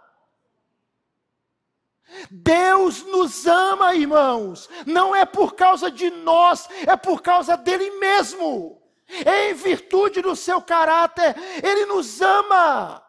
[2.30, 8.82] Deus nos ama, irmãos, não é por causa de nós, é por causa dele mesmo.
[9.08, 13.02] Em virtude do seu caráter, ele nos ama.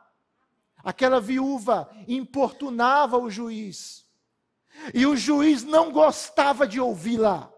[0.83, 4.02] Aquela viúva importunava o juiz
[4.93, 7.51] e o juiz não gostava de ouvi-la.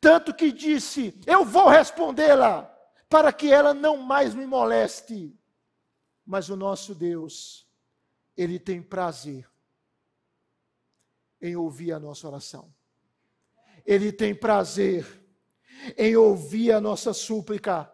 [0.00, 2.64] Tanto que disse: Eu vou respondê-la,
[3.08, 5.36] para que ela não mais me moleste.
[6.24, 7.66] Mas o nosso Deus,
[8.36, 9.48] Ele tem prazer
[11.40, 12.72] em ouvir a nossa oração.
[13.84, 15.20] Ele tem prazer
[15.98, 17.92] em ouvir a nossa súplica.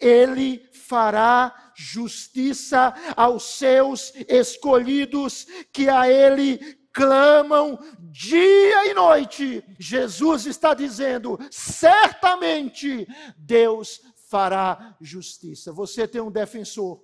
[0.00, 7.78] Ele fará justiça aos seus escolhidos que a Ele clamam
[8.10, 9.64] dia e noite.
[9.78, 15.72] Jesus está dizendo: certamente Deus fará justiça.
[15.72, 17.00] Você tem um defensor,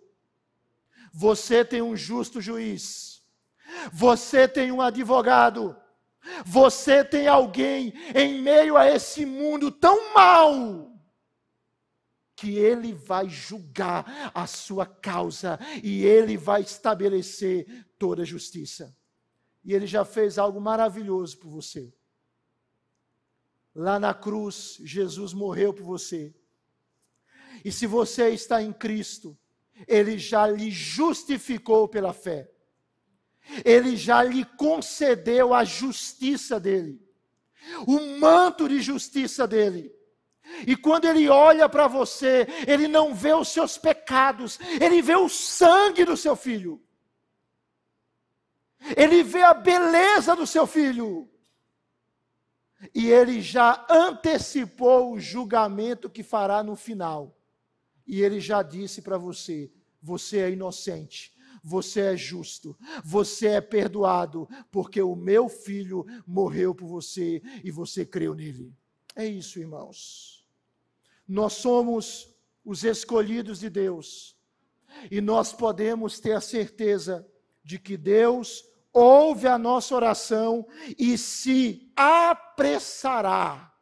[1.12, 3.22] você tem um justo juiz,
[3.92, 5.76] você tem um advogado.
[6.46, 10.90] Você tem alguém em meio a esse mundo tão mau
[12.34, 18.96] que ele vai julgar a sua causa e ele vai estabelecer toda a justiça.
[19.64, 21.92] E ele já fez algo maravilhoso por você.
[23.74, 26.34] Lá na cruz, Jesus morreu por você.
[27.64, 29.36] E se você está em Cristo,
[29.88, 32.50] ele já lhe justificou pela fé.
[33.64, 37.00] Ele já lhe concedeu a justiça dele,
[37.86, 39.92] o manto de justiça dele.
[40.66, 45.28] E quando ele olha para você, ele não vê os seus pecados, ele vê o
[45.28, 46.82] sangue do seu filho.
[48.96, 51.28] Ele vê a beleza do seu filho.
[52.94, 57.36] E ele já antecipou o julgamento que fará no final.
[58.06, 59.72] E ele já disse para você:
[60.02, 66.86] você é inocente, você é justo, você é perdoado, porque o meu filho morreu por
[66.86, 68.74] você e você creu nele.
[69.16, 70.46] É isso, irmãos.
[71.26, 74.36] Nós somos os escolhidos de Deus.
[75.10, 77.26] E nós podemos ter a certeza
[77.64, 78.64] de que Deus
[78.94, 80.64] ouve a nossa oração
[80.96, 83.74] e se apressará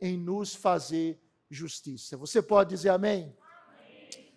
[0.00, 2.16] em nos fazer justiça.
[2.16, 3.36] Você pode dizer amém?
[3.70, 4.34] amém?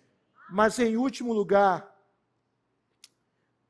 [0.50, 1.98] Mas em último lugar,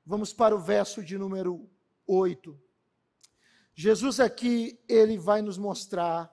[0.05, 1.71] vamos para o verso de número
[2.07, 2.61] 8.
[3.73, 6.31] Jesus aqui, ele vai nos mostrar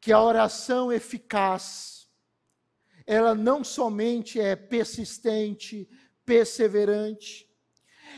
[0.00, 2.08] que a oração eficaz,
[3.06, 5.88] ela não somente é persistente,
[6.24, 7.49] perseverante,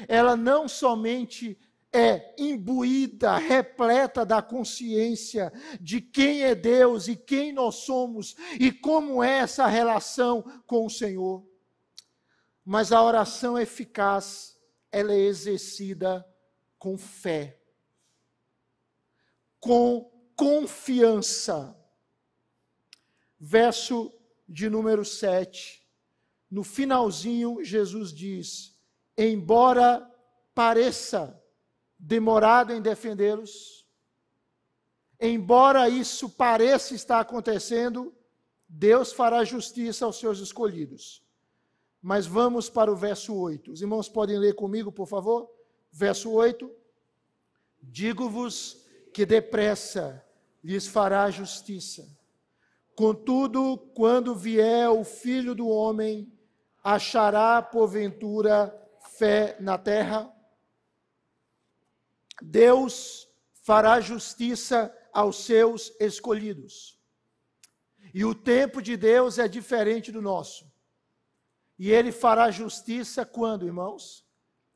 [0.09, 1.59] ela não somente
[1.93, 9.22] é imbuída, repleta da consciência de quem é Deus e quem nós somos e como
[9.22, 11.47] é essa relação com o Senhor.
[12.64, 14.59] Mas a oração eficaz,
[14.90, 16.26] ela é exercida
[16.78, 17.61] com fé,
[19.61, 21.76] com confiança.
[23.38, 24.12] Verso
[24.49, 25.82] de número 7.
[26.51, 28.72] No finalzinho, Jesus diz:
[29.17, 30.09] Embora
[30.55, 31.41] pareça
[31.99, 33.87] demorado em defendê-los,
[35.21, 38.13] embora isso pareça estar acontecendo,
[38.69, 41.23] Deus fará justiça aos seus escolhidos.
[42.01, 43.71] Mas vamos para o verso 8.
[43.71, 45.49] Os irmãos podem ler comigo, por favor?
[45.93, 46.69] Verso 8.
[47.81, 50.25] Digo-vos que depressa
[50.65, 52.09] lhes fará justiça.
[52.95, 56.33] Contudo, quando vier o filho do homem,
[56.83, 58.82] achará porventura
[59.23, 60.35] fé na terra?
[62.43, 67.01] Deus fará justiça aos seus escolhidos.
[68.12, 70.68] E o tempo de Deus é diferente do nosso.
[71.79, 74.27] E ele fará justiça quando, irmãos?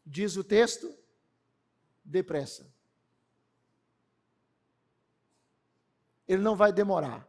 [0.05, 0.97] Diz o texto:
[2.05, 2.73] depressa.
[6.29, 7.27] Ele não vai demorar.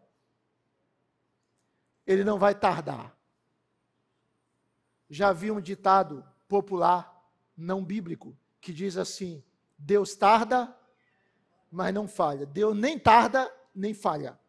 [2.06, 3.18] Ele não vai tardar.
[5.10, 7.14] Já vi um ditado popular,
[7.56, 9.44] não bíblico, que diz assim:
[9.78, 10.76] Deus tarda,
[11.72, 12.46] mas não falha.
[12.46, 14.40] Deus nem tarda, nem falha.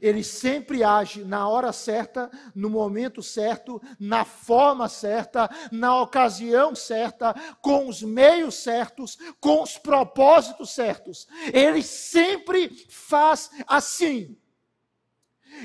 [0.00, 7.34] Ele sempre age na hora certa, no momento certo, na forma certa, na ocasião certa,
[7.60, 11.26] com os meios certos, com os propósitos certos.
[11.52, 14.36] Ele sempre faz assim.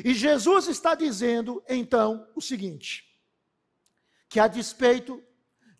[0.04, 3.15] E Jesus está dizendo, então, o seguinte:
[4.36, 5.24] que a despeito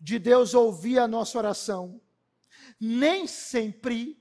[0.00, 2.00] de Deus ouvir a nossa oração,
[2.80, 4.18] nem sempre,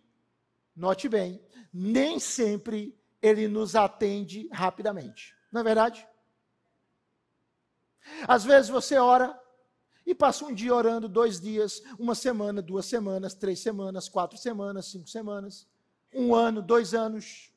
[0.76, 5.34] note bem, nem sempre ele nos atende rapidamente.
[5.50, 6.06] Não é verdade?
[8.28, 9.42] Às vezes você ora
[10.06, 14.88] e passa um dia orando, dois dias, uma semana, duas semanas, três semanas, quatro semanas,
[14.88, 15.66] cinco semanas,
[16.14, 17.54] um ano, dois anos.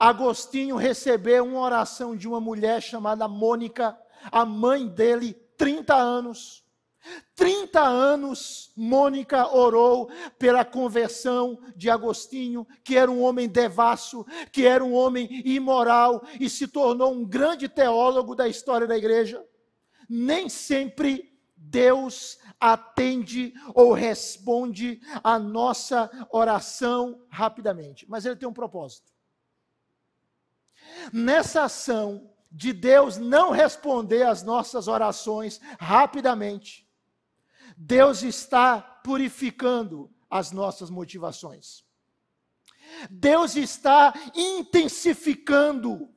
[0.00, 3.94] Agostinho recebeu uma oração de uma mulher chamada Mônica,
[4.30, 6.64] a mãe dele, 30 anos.
[7.34, 14.84] 30 anos Mônica orou pela conversão de Agostinho, que era um homem devasso, que era
[14.84, 19.44] um homem imoral e se tornou um grande teólogo da história da igreja.
[20.08, 29.12] Nem sempre Deus atende ou responde a nossa oração rapidamente, mas ele tem um propósito.
[31.12, 36.88] Nessa ação de Deus não responder às nossas orações rapidamente,
[37.76, 41.84] Deus está purificando as nossas motivações.
[43.10, 46.08] Deus está intensificando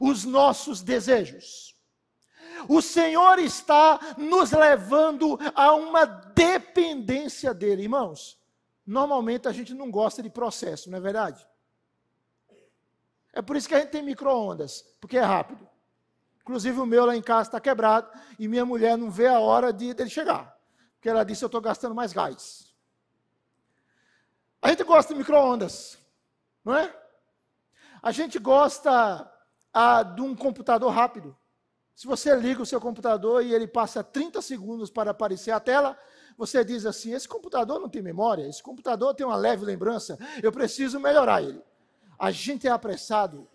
[0.00, 1.74] os nossos desejos.
[2.68, 8.38] O Senhor está nos levando a uma dependência dele, irmãos.
[8.86, 11.46] Normalmente a gente não gosta de processo, não é verdade?
[13.32, 15.68] É por isso que a gente tem micro-ondas, porque é rápido.
[16.42, 19.72] Inclusive o meu lá em casa está quebrado e minha mulher não vê a hora
[19.72, 20.60] de dele chegar
[21.00, 22.74] porque ela disse: Eu estou gastando mais gás.
[24.60, 25.98] A gente gosta de micro-ondas,
[26.62, 26.94] não é?
[28.02, 29.32] A gente gosta
[29.72, 31.34] ah, de um computador rápido.
[31.94, 35.98] Se você liga o seu computador e ele passa 30 segundos para aparecer a tela,
[36.36, 40.52] você diz assim: esse computador não tem memória, esse computador tem uma leve lembrança, eu
[40.52, 41.62] preciso melhorar ele.
[42.20, 43.48] A gente é apressado,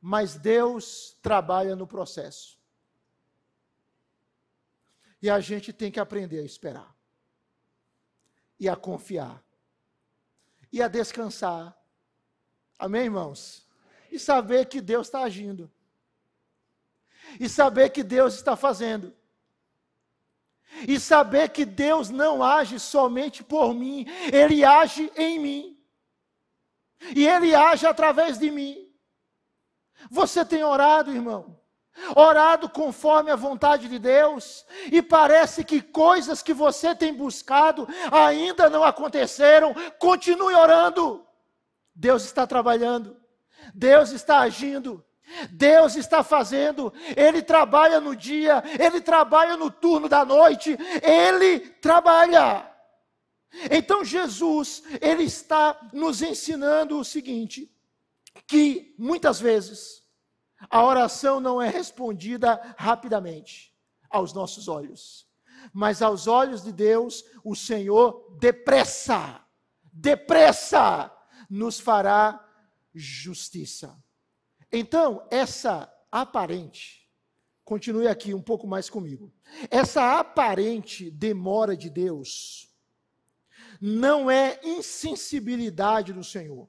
[0.00, 2.58] mas Deus trabalha no processo.
[5.20, 6.96] E a gente tem que aprender a esperar.
[8.58, 9.44] E a confiar.
[10.72, 11.78] E a descansar.
[12.78, 13.68] Amém, irmãos?
[14.10, 15.70] E saber que Deus está agindo.
[17.38, 19.14] E saber que Deus está fazendo.
[20.88, 25.73] E saber que Deus não age somente por mim, Ele age em mim.
[27.14, 28.76] E Ele age através de mim.
[30.10, 31.58] Você tem orado, irmão?
[32.14, 38.68] orado conforme a vontade de Deus, e parece que coisas que você tem buscado ainda
[38.68, 41.24] não aconteceram, continue orando.
[41.94, 43.16] Deus está trabalhando,
[43.72, 45.04] Deus está agindo,
[45.50, 52.70] Deus está fazendo, Ele trabalha no dia, Ele trabalha no turno da noite, Ele trabalha.
[53.70, 57.72] Então Jesus, Ele está nos ensinando o seguinte:
[58.46, 60.02] que muitas vezes,
[60.70, 63.74] a oração não é respondida rapidamente
[64.10, 65.26] aos nossos olhos.
[65.72, 69.42] Mas aos olhos de Deus, o Senhor depressa,
[69.92, 71.10] depressa
[71.48, 72.44] nos fará
[72.94, 73.96] justiça.
[74.70, 77.08] Então, essa aparente,
[77.64, 79.32] continue aqui um pouco mais comigo.
[79.70, 82.73] Essa aparente demora de Deus
[83.86, 86.66] não é insensibilidade do Senhor.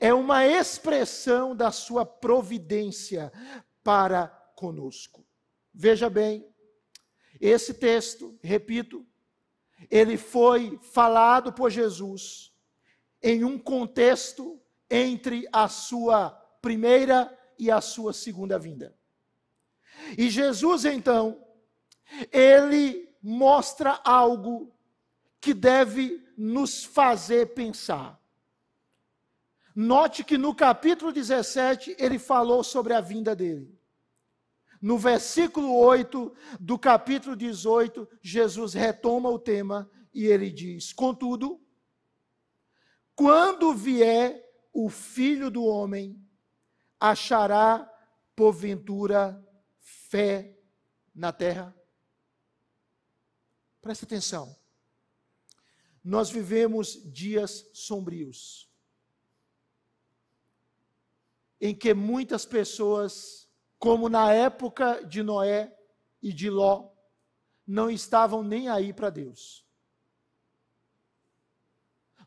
[0.00, 3.30] É uma expressão da sua providência
[3.84, 5.26] para conosco.
[5.74, 6.48] Veja bem,
[7.38, 9.06] esse texto, repito,
[9.90, 12.50] ele foi falado por Jesus
[13.22, 16.30] em um contexto entre a sua
[16.62, 18.96] primeira e a sua segunda vinda.
[20.16, 21.44] E Jesus, então,
[22.32, 24.74] ele mostra algo
[25.40, 28.20] que deve nos fazer pensar.
[29.74, 33.78] Note que no capítulo 17 ele falou sobre a vinda dele.
[34.80, 41.60] No versículo 8 do capítulo 18, Jesus retoma o tema e ele diz: Contudo,
[43.14, 46.18] quando vier o filho do homem,
[46.98, 47.90] achará
[48.34, 49.42] porventura
[49.78, 50.56] fé
[51.14, 51.74] na terra?
[53.82, 54.59] Preste atenção.
[56.02, 58.70] Nós vivemos dias sombrios,
[61.60, 63.40] em que muitas pessoas
[63.80, 65.74] como na época de Noé
[66.22, 66.90] e de Ló,
[67.66, 69.66] não estavam nem aí para Deus.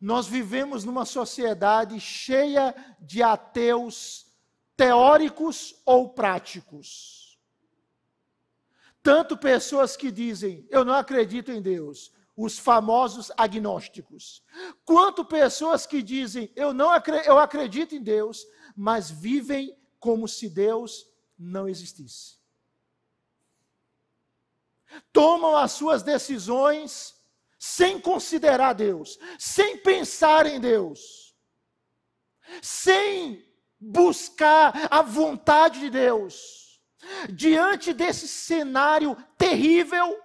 [0.01, 4.25] Nós vivemos numa sociedade cheia de ateus
[4.75, 7.39] teóricos ou práticos.
[9.03, 14.43] Tanto pessoas que dizem, eu não acredito em Deus, os famosos agnósticos,
[14.83, 16.91] quanto pessoas que dizem, eu não
[17.25, 21.05] eu acredito em Deus, mas vivem como se Deus
[21.37, 22.37] não existisse.
[25.11, 27.15] Tomam as suas decisões
[27.57, 31.35] sem considerar Deus, sem pensar em Deus,
[32.61, 33.43] sem
[33.79, 36.81] buscar a vontade de Deus.
[37.29, 40.17] Diante desse cenário terrível,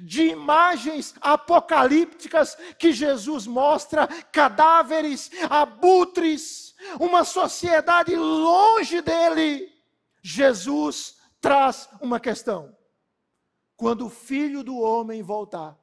[0.00, 9.72] de imagens apocalípticas que Jesus mostra, cadáveres, abutres, uma sociedade longe dele,
[10.22, 12.76] Jesus traz uma questão.
[13.76, 15.78] Quando o filho do homem voltar,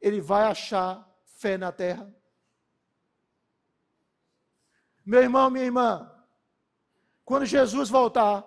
[0.00, 2.12] ele vai achar fé na terra?
[5.04, 6.12] Meu irmão, minha irmã,
[7.24, 8.44] quando Jesus voltar,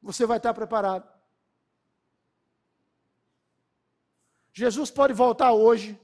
[0.00, 1.15] você vai estar preparado.
[4.58, 6.00] Jesus pode voltar hoje,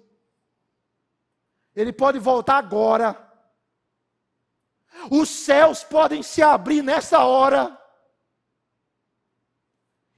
[1.75, 3.17] ele pode voltar agora.
[5.11, 7.81] Os céus podem se abrir nessa hora.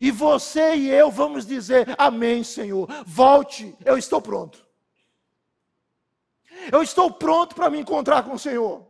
[0.00, 2.88] E você e eu vamos dizer: Amém, Senhor.
[3.06, 4.66] Volte, eu estou pronto.
[6.72, 8.84] Eu estou pronto para me encontrar com o Senhor.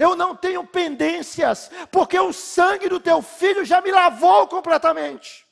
[0.00, 5.48] Eu não tenho pendências, porque o sangue do teu filho já me lavou completamente.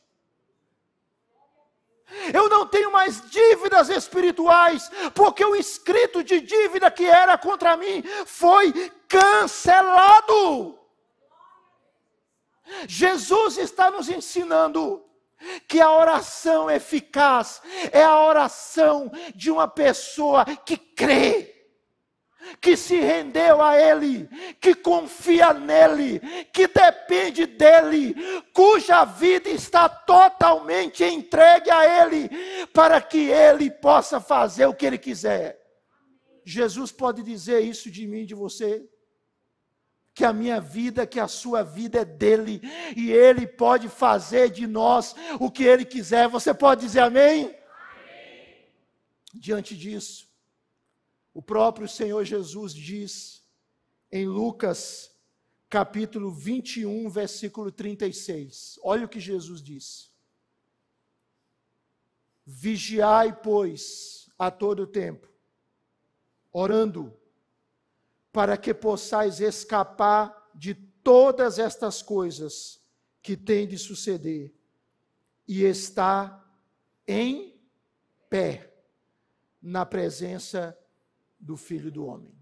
[2.32, 8.02] Eu não tenho mais dívidas espirituais, porque o escrito de dívida que era contra mim
[8.24, 8.72] foi
[9.06, 10.78] cancelado.
[12.86, 15.04] Jesus está nos ensinando
[15.66, 21.57] que a oração eficaz é a oração de uma pessoa que crê
[22.60, 24.28] que se rendeu a Ele,
[24.60, 26.20] que confia nele,
[26.52, 28.14] que depende dele,
[28.52, 32.28] cuja vida está totalmente entregue a Ele,
[32.72, 35.58] para que Ele possa fazer o que Ele quiser.
[36.44, 38.88] Jesus pode dizer isso de mim, de você?
[40.18, 42.60] que a minha vida, que a sua vida é dele,
[42.96, 46.26] e ele pode fazer de nós o que ele quiser.
[46.26, 47.44] Você pode dizer amém?
[47.44, 48.66] amém.
[49.32, 50.27] Diante disso,
[51.38, 53.46] o próprio Senhor Jesus diz
[54.10, 55.16] em Lucas
[55.70, 58.76] capítulo 21, versículo 36.
[58.82, 60.12] Olha o que Jesus diz.
[62.44, 65.28] Vigiai, pois, a todo tempo,
[66.52, 67.16] orando,
[68.32, 72.80] para que possais escapar de todas estas coisas
[73.22, 74.52] que têm de suceder
[75.46, 76.52] e estar
[77.06, 77.56] em
[78.28, 78.74] pé
[79.62, 80.76] na presença
[81.38, 82.34] do Filho do Homem.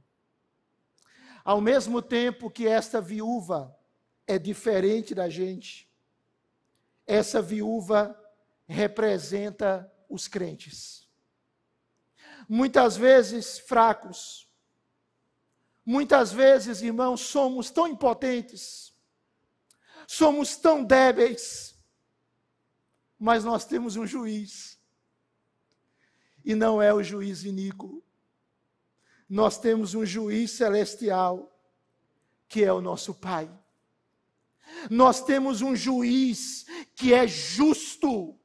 [1.44, 3.76] Ao mesmo tempo que esta viúva
[4.26, 5.88] é diferente da gente,
[7.06, 8.20] essa viúva
[8.66, 11.08] representa os crentes.
[12.48, 14.50] Muitas vezes fracos,
[15.84, 18.92] muitas vezes, irmãos, somos tão impotentes,
[20.06, 21.74] somos tão débeis,
[23.18, 24.78] Mas nós temos um juiz.
[26.44, 28.04] E não é o juiz iníquo.
[29.28, 31.52] Nós temos um juiz celestial,
[32.48, 33.50] que é o nosso Pai.
[34.90, 38.38] Nós temos um juiz que é justo.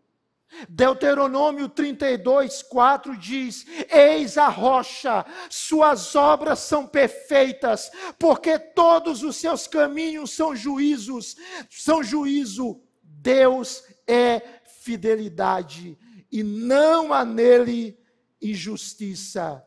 [0.67, 9.65] Deuteronômio 32, 4 diz: Eis a rocha, suas obras são perfeitas, porque todos os seus
[9.65, 11.37] caminhos são juízos,
[11.69, 12.81] são juízo.
[13.01, 15.97] Deus é fidelidade
[16.31, 17.97] e não há nele
[18.41, 19.63] injustiça,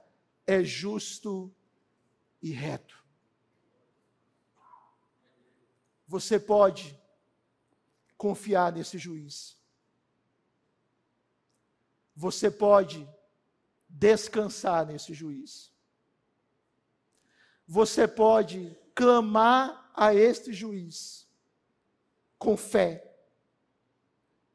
[0.47, 1.55] é justo
[2.43, 3.03] e reto.
[6.07, 6.99] Você pode
[8.17, 9.59] confiar nesse juiz.
[12.15, 13.09] Você pode
[13.89, 15.73] descansar nesse juiz.
[17.67, 21.27] Você pode clamar a este juiz
[22.39, 23.15] com fé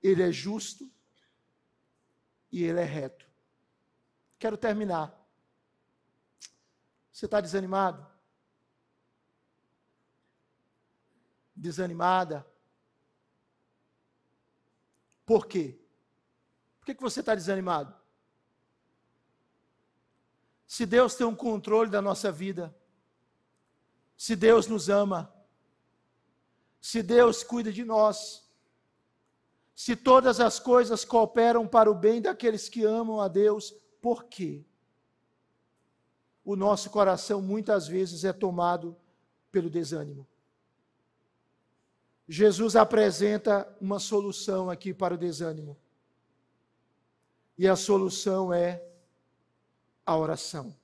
[0.01, 0.89] ele é justo
[2.51, 3.29] e ele é reto.
[4.37, 5.15] Quero terminar.
[7.19, 8.07] Você está desanimado?
[11.53, 12.47] Desanimada?
[15.25, 15.77] Por quê?
[16.79, 17.93] Por que, que você está desanimado?
[20.65, 22.73] Se Deus tem um controle da nossa vida,
[24.15, 25.29] se Deus nos ama,
[26.79, 28.49] se Deus cuida de nós,
[29.75, 34.68] se todas as coisas cooperam para o bem daqueles que amam a Deus, por quê?
[36.49, 38.97] O nosso coração muitas vezes é tomado
[39.51, 40.25] pelo desânimo.
[42.27, 45.77] Jesus apresenta uma solução aqui para o desânimo.
[47.55, 48.83] E a solução é
[50.03, 50.75] a oração.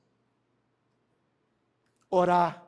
[2.11, 2.63] Orar,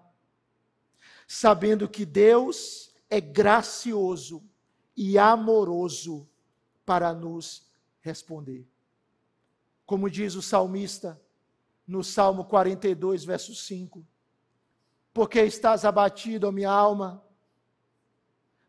[1.27, 4.43] sabendo que Deus é gracioso
[4.95, 6.27] e amoroso
[6.83, 7.61] para nos
[8.01, 8.67] responder.
[9.85, 11.21] Como diz o salmista
[11.88, 14.05] no Salmo 42, verso 5:
[15.13, 17.23] Porque estás abatido, ó minha alma?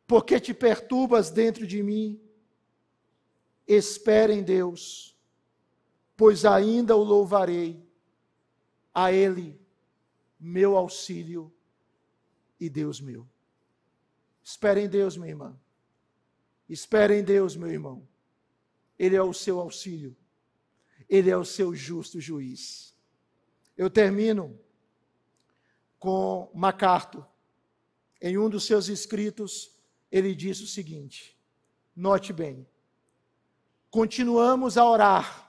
[0.07, 2.21] Porque te perturbas dentro de mim?
[3.67, 5.15] Espere em Deus,
[6.17, 7.87] pois ainda o louvarei,
[8.95, 9.61] a Ele,
[10.41, 11.53] meu auxílio
[12.59, 13.29] e Deus meu.
[14.43, 15.61] Espere em Deus, minha irmã.
[16.69, 18.09] Espere em Deus, meu irmão.
[18.99, 20.17] Ele é o seu auxílio.
[21.09, 22.88] Ele é o seu justo juiz.
[23.79, 24.59] Eu termino
[26.01, 27.25] com MacArthur.
[28.21, 29.71] Em um dos seus escritos,
[30.11, 31.39] ele diz o seguinte:
[31.95, 32.67] note bem,
[33.89, 35.49] continuamos a orar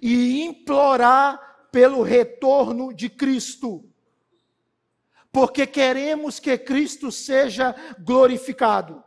[0.00, 3.84] e implorar pelo retorno de Cristo,
[5.32, 9.02] porque queremos que Cristo seja glorificado.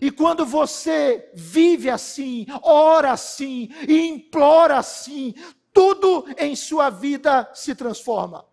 [0.00, 5.34] E quando você vive assim, ora assim implora assim,
[5.76, 8.46] tudo em sua vida se transforma.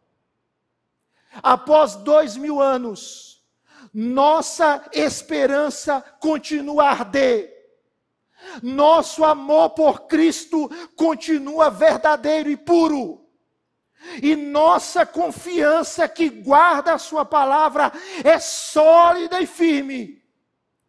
[1.42, 3.42] Após dois mil anos,
[3.94, 7.50] nossa esperança continua a arder.
[8.62, 13.26] Nosso amor por Cristo continua verdadeiro e puro.
[14.22, 20.22] E nossa confiança que guarda a Sua palavra é sólida e firme.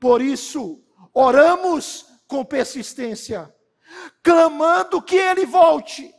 [0.00, 0.82] Por isso,
[1.12, 3.54] oramos com persistência,
[4.20, 6.12] clamando que ele volte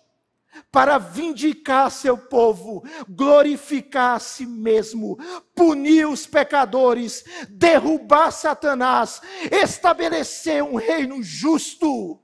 [0.72, 5.18] para vindicar seu povo, glorificar a si mesmo,
[5.54, 12.22] punir os pecadores, derrubar Satanás, estabelecer um reino justo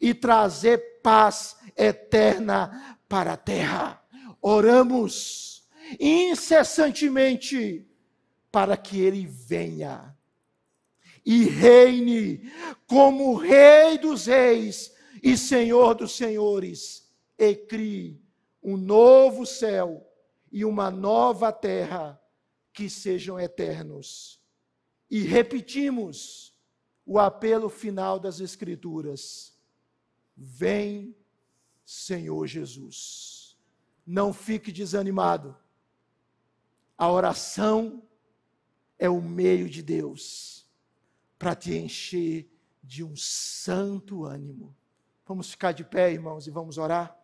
[0.00, 4.02] e trazer paz eterna para a terra.
[4.40, 5.68] Oramos
[5.98, 7.86] incessantemente
[8.50, 10.14] para que ele venha
[11.24, 12.52] e reine
[12.86, 17.01] como Rei dos Reis e Senhor dos Senhores,
[17.42, 18.22] e crie
[18.62, 20.08] um novo céu
[20.52, 22.20] e uma nova terra
[22.72, 24.40] que sejam eternos.
[25.10, 26.54] E repetimos
[27.04, 29.58] o apelo final das Escrituras:
[30.36, 31.16] Vem,
[31.84, 33.58] Senhor Jesus.
[34.06, 35.56] Não fique desanimado.
[36.96, 38.02] A oração
[38.98, 40.64] é o meio de Deus
[41.38, 42.48] para te encher
[42.82, 44.76] de um santo ânimo.
[45.26, 47.21] Vamos ficar de pé, irmãos, e vamos orar?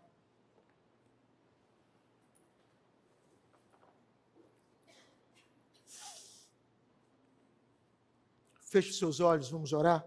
[8.69, 10.07] Feche seus olhos, vamos orar,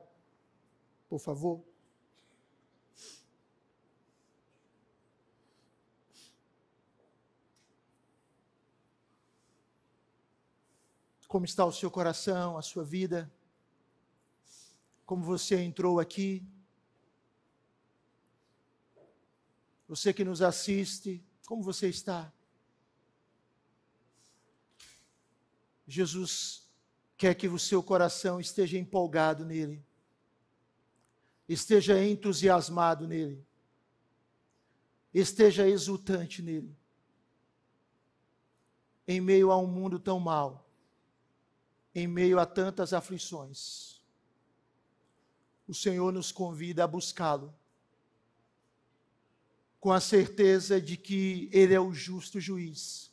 [1.09, 1.63] por favor.
[11.27, 13.31] Como está o seu coração, a sua vida?
[15.11, 16.41] como você entrou aqui.
[19.89, 22.31] Você que nos assiste, como você está?
[25.85, 26.60] Jesus
[27.21, 29.85] quer que o seu coração esteja empolgado nele,
[31.47, 33.45] esteja entusiasmado nele,
[35.13, 36.75] esteja exultante nele.
[39.07, 40.67] Em meio a um mundo tão mau,
[41.93, 44.01] em meio a tantas aflições,
[45.67, 47.53] o Senhor nos convida a buscá-lo,
[49.79, 53.10] com a certeza de que Ele é o justo juiz.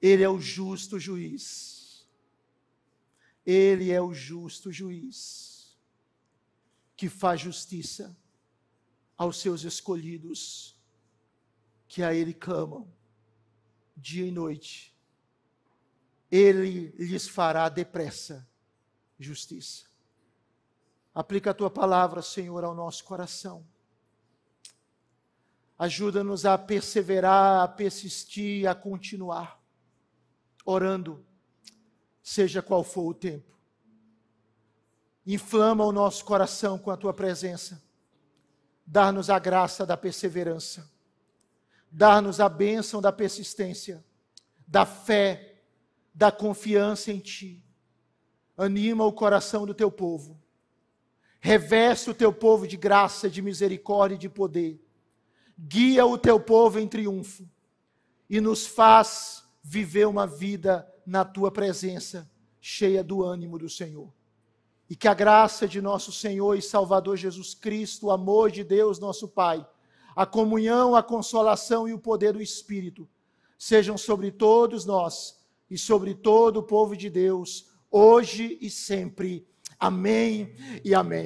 [0.00, 2.06] Ele é o justo juiz.
[3.44, 5.76] Ele é o justo juiz
[6.96, 8.16] que faz justiça
[9.16, 10.76] aos seus escolhidos
[11.86, 12.88] que a Ele clamam
[13.96, 14.94] dia e noite.
[16.30, 18.46] Ele lhes fará depressa
[19.18, 19.86] justiça.
[21.14, 23.66] Aplica a tua palavra, Senhor, ao nosso coração.
[25.78, 29.57] Ajuda-nos a perseverar, a persistir, a continuar,
[30.70, 31.24] orando,
[32.22, 33.56] seja qual for o tempo.
[35.26, 37.82] Inflama o nosso coração com a tua presença.
[38.84, 40.90] Dá-nos a graça da perseverança.
[41.90, 44.04] Dá-nos a bênção da persistência,
[44.66, 45.62] da fé,
[46.14, 47.64] da confiança em Ti.
[48.54, 50.38] Anima o coração do teu povo.
[51.40, 54.78] Reveste o teu povo de graça, de misericórdia e de poder.
[55.58, 57.48] Guia o teu povo em triunfo
[58.28, 62.26] e nos faz viver uma vida na tua presença,
[62.58, 64.10] cheia do ânimo do Senhor.
[64.88, 68.98] E que a graça de nosso Senhor e Salvador Jesus Cristo, o amor de Deus,
[68.98, 69.66] nosso Pai,
[70.16, 73.06] a comunhão, a consolação e o poder do Espírito
[73.58, 75.38] sejam sobre todos nós
[75.70, 79.46] e sobre todo o povo de Deus, hoje e sempre.
[79.78, 81.16] Amém e amém.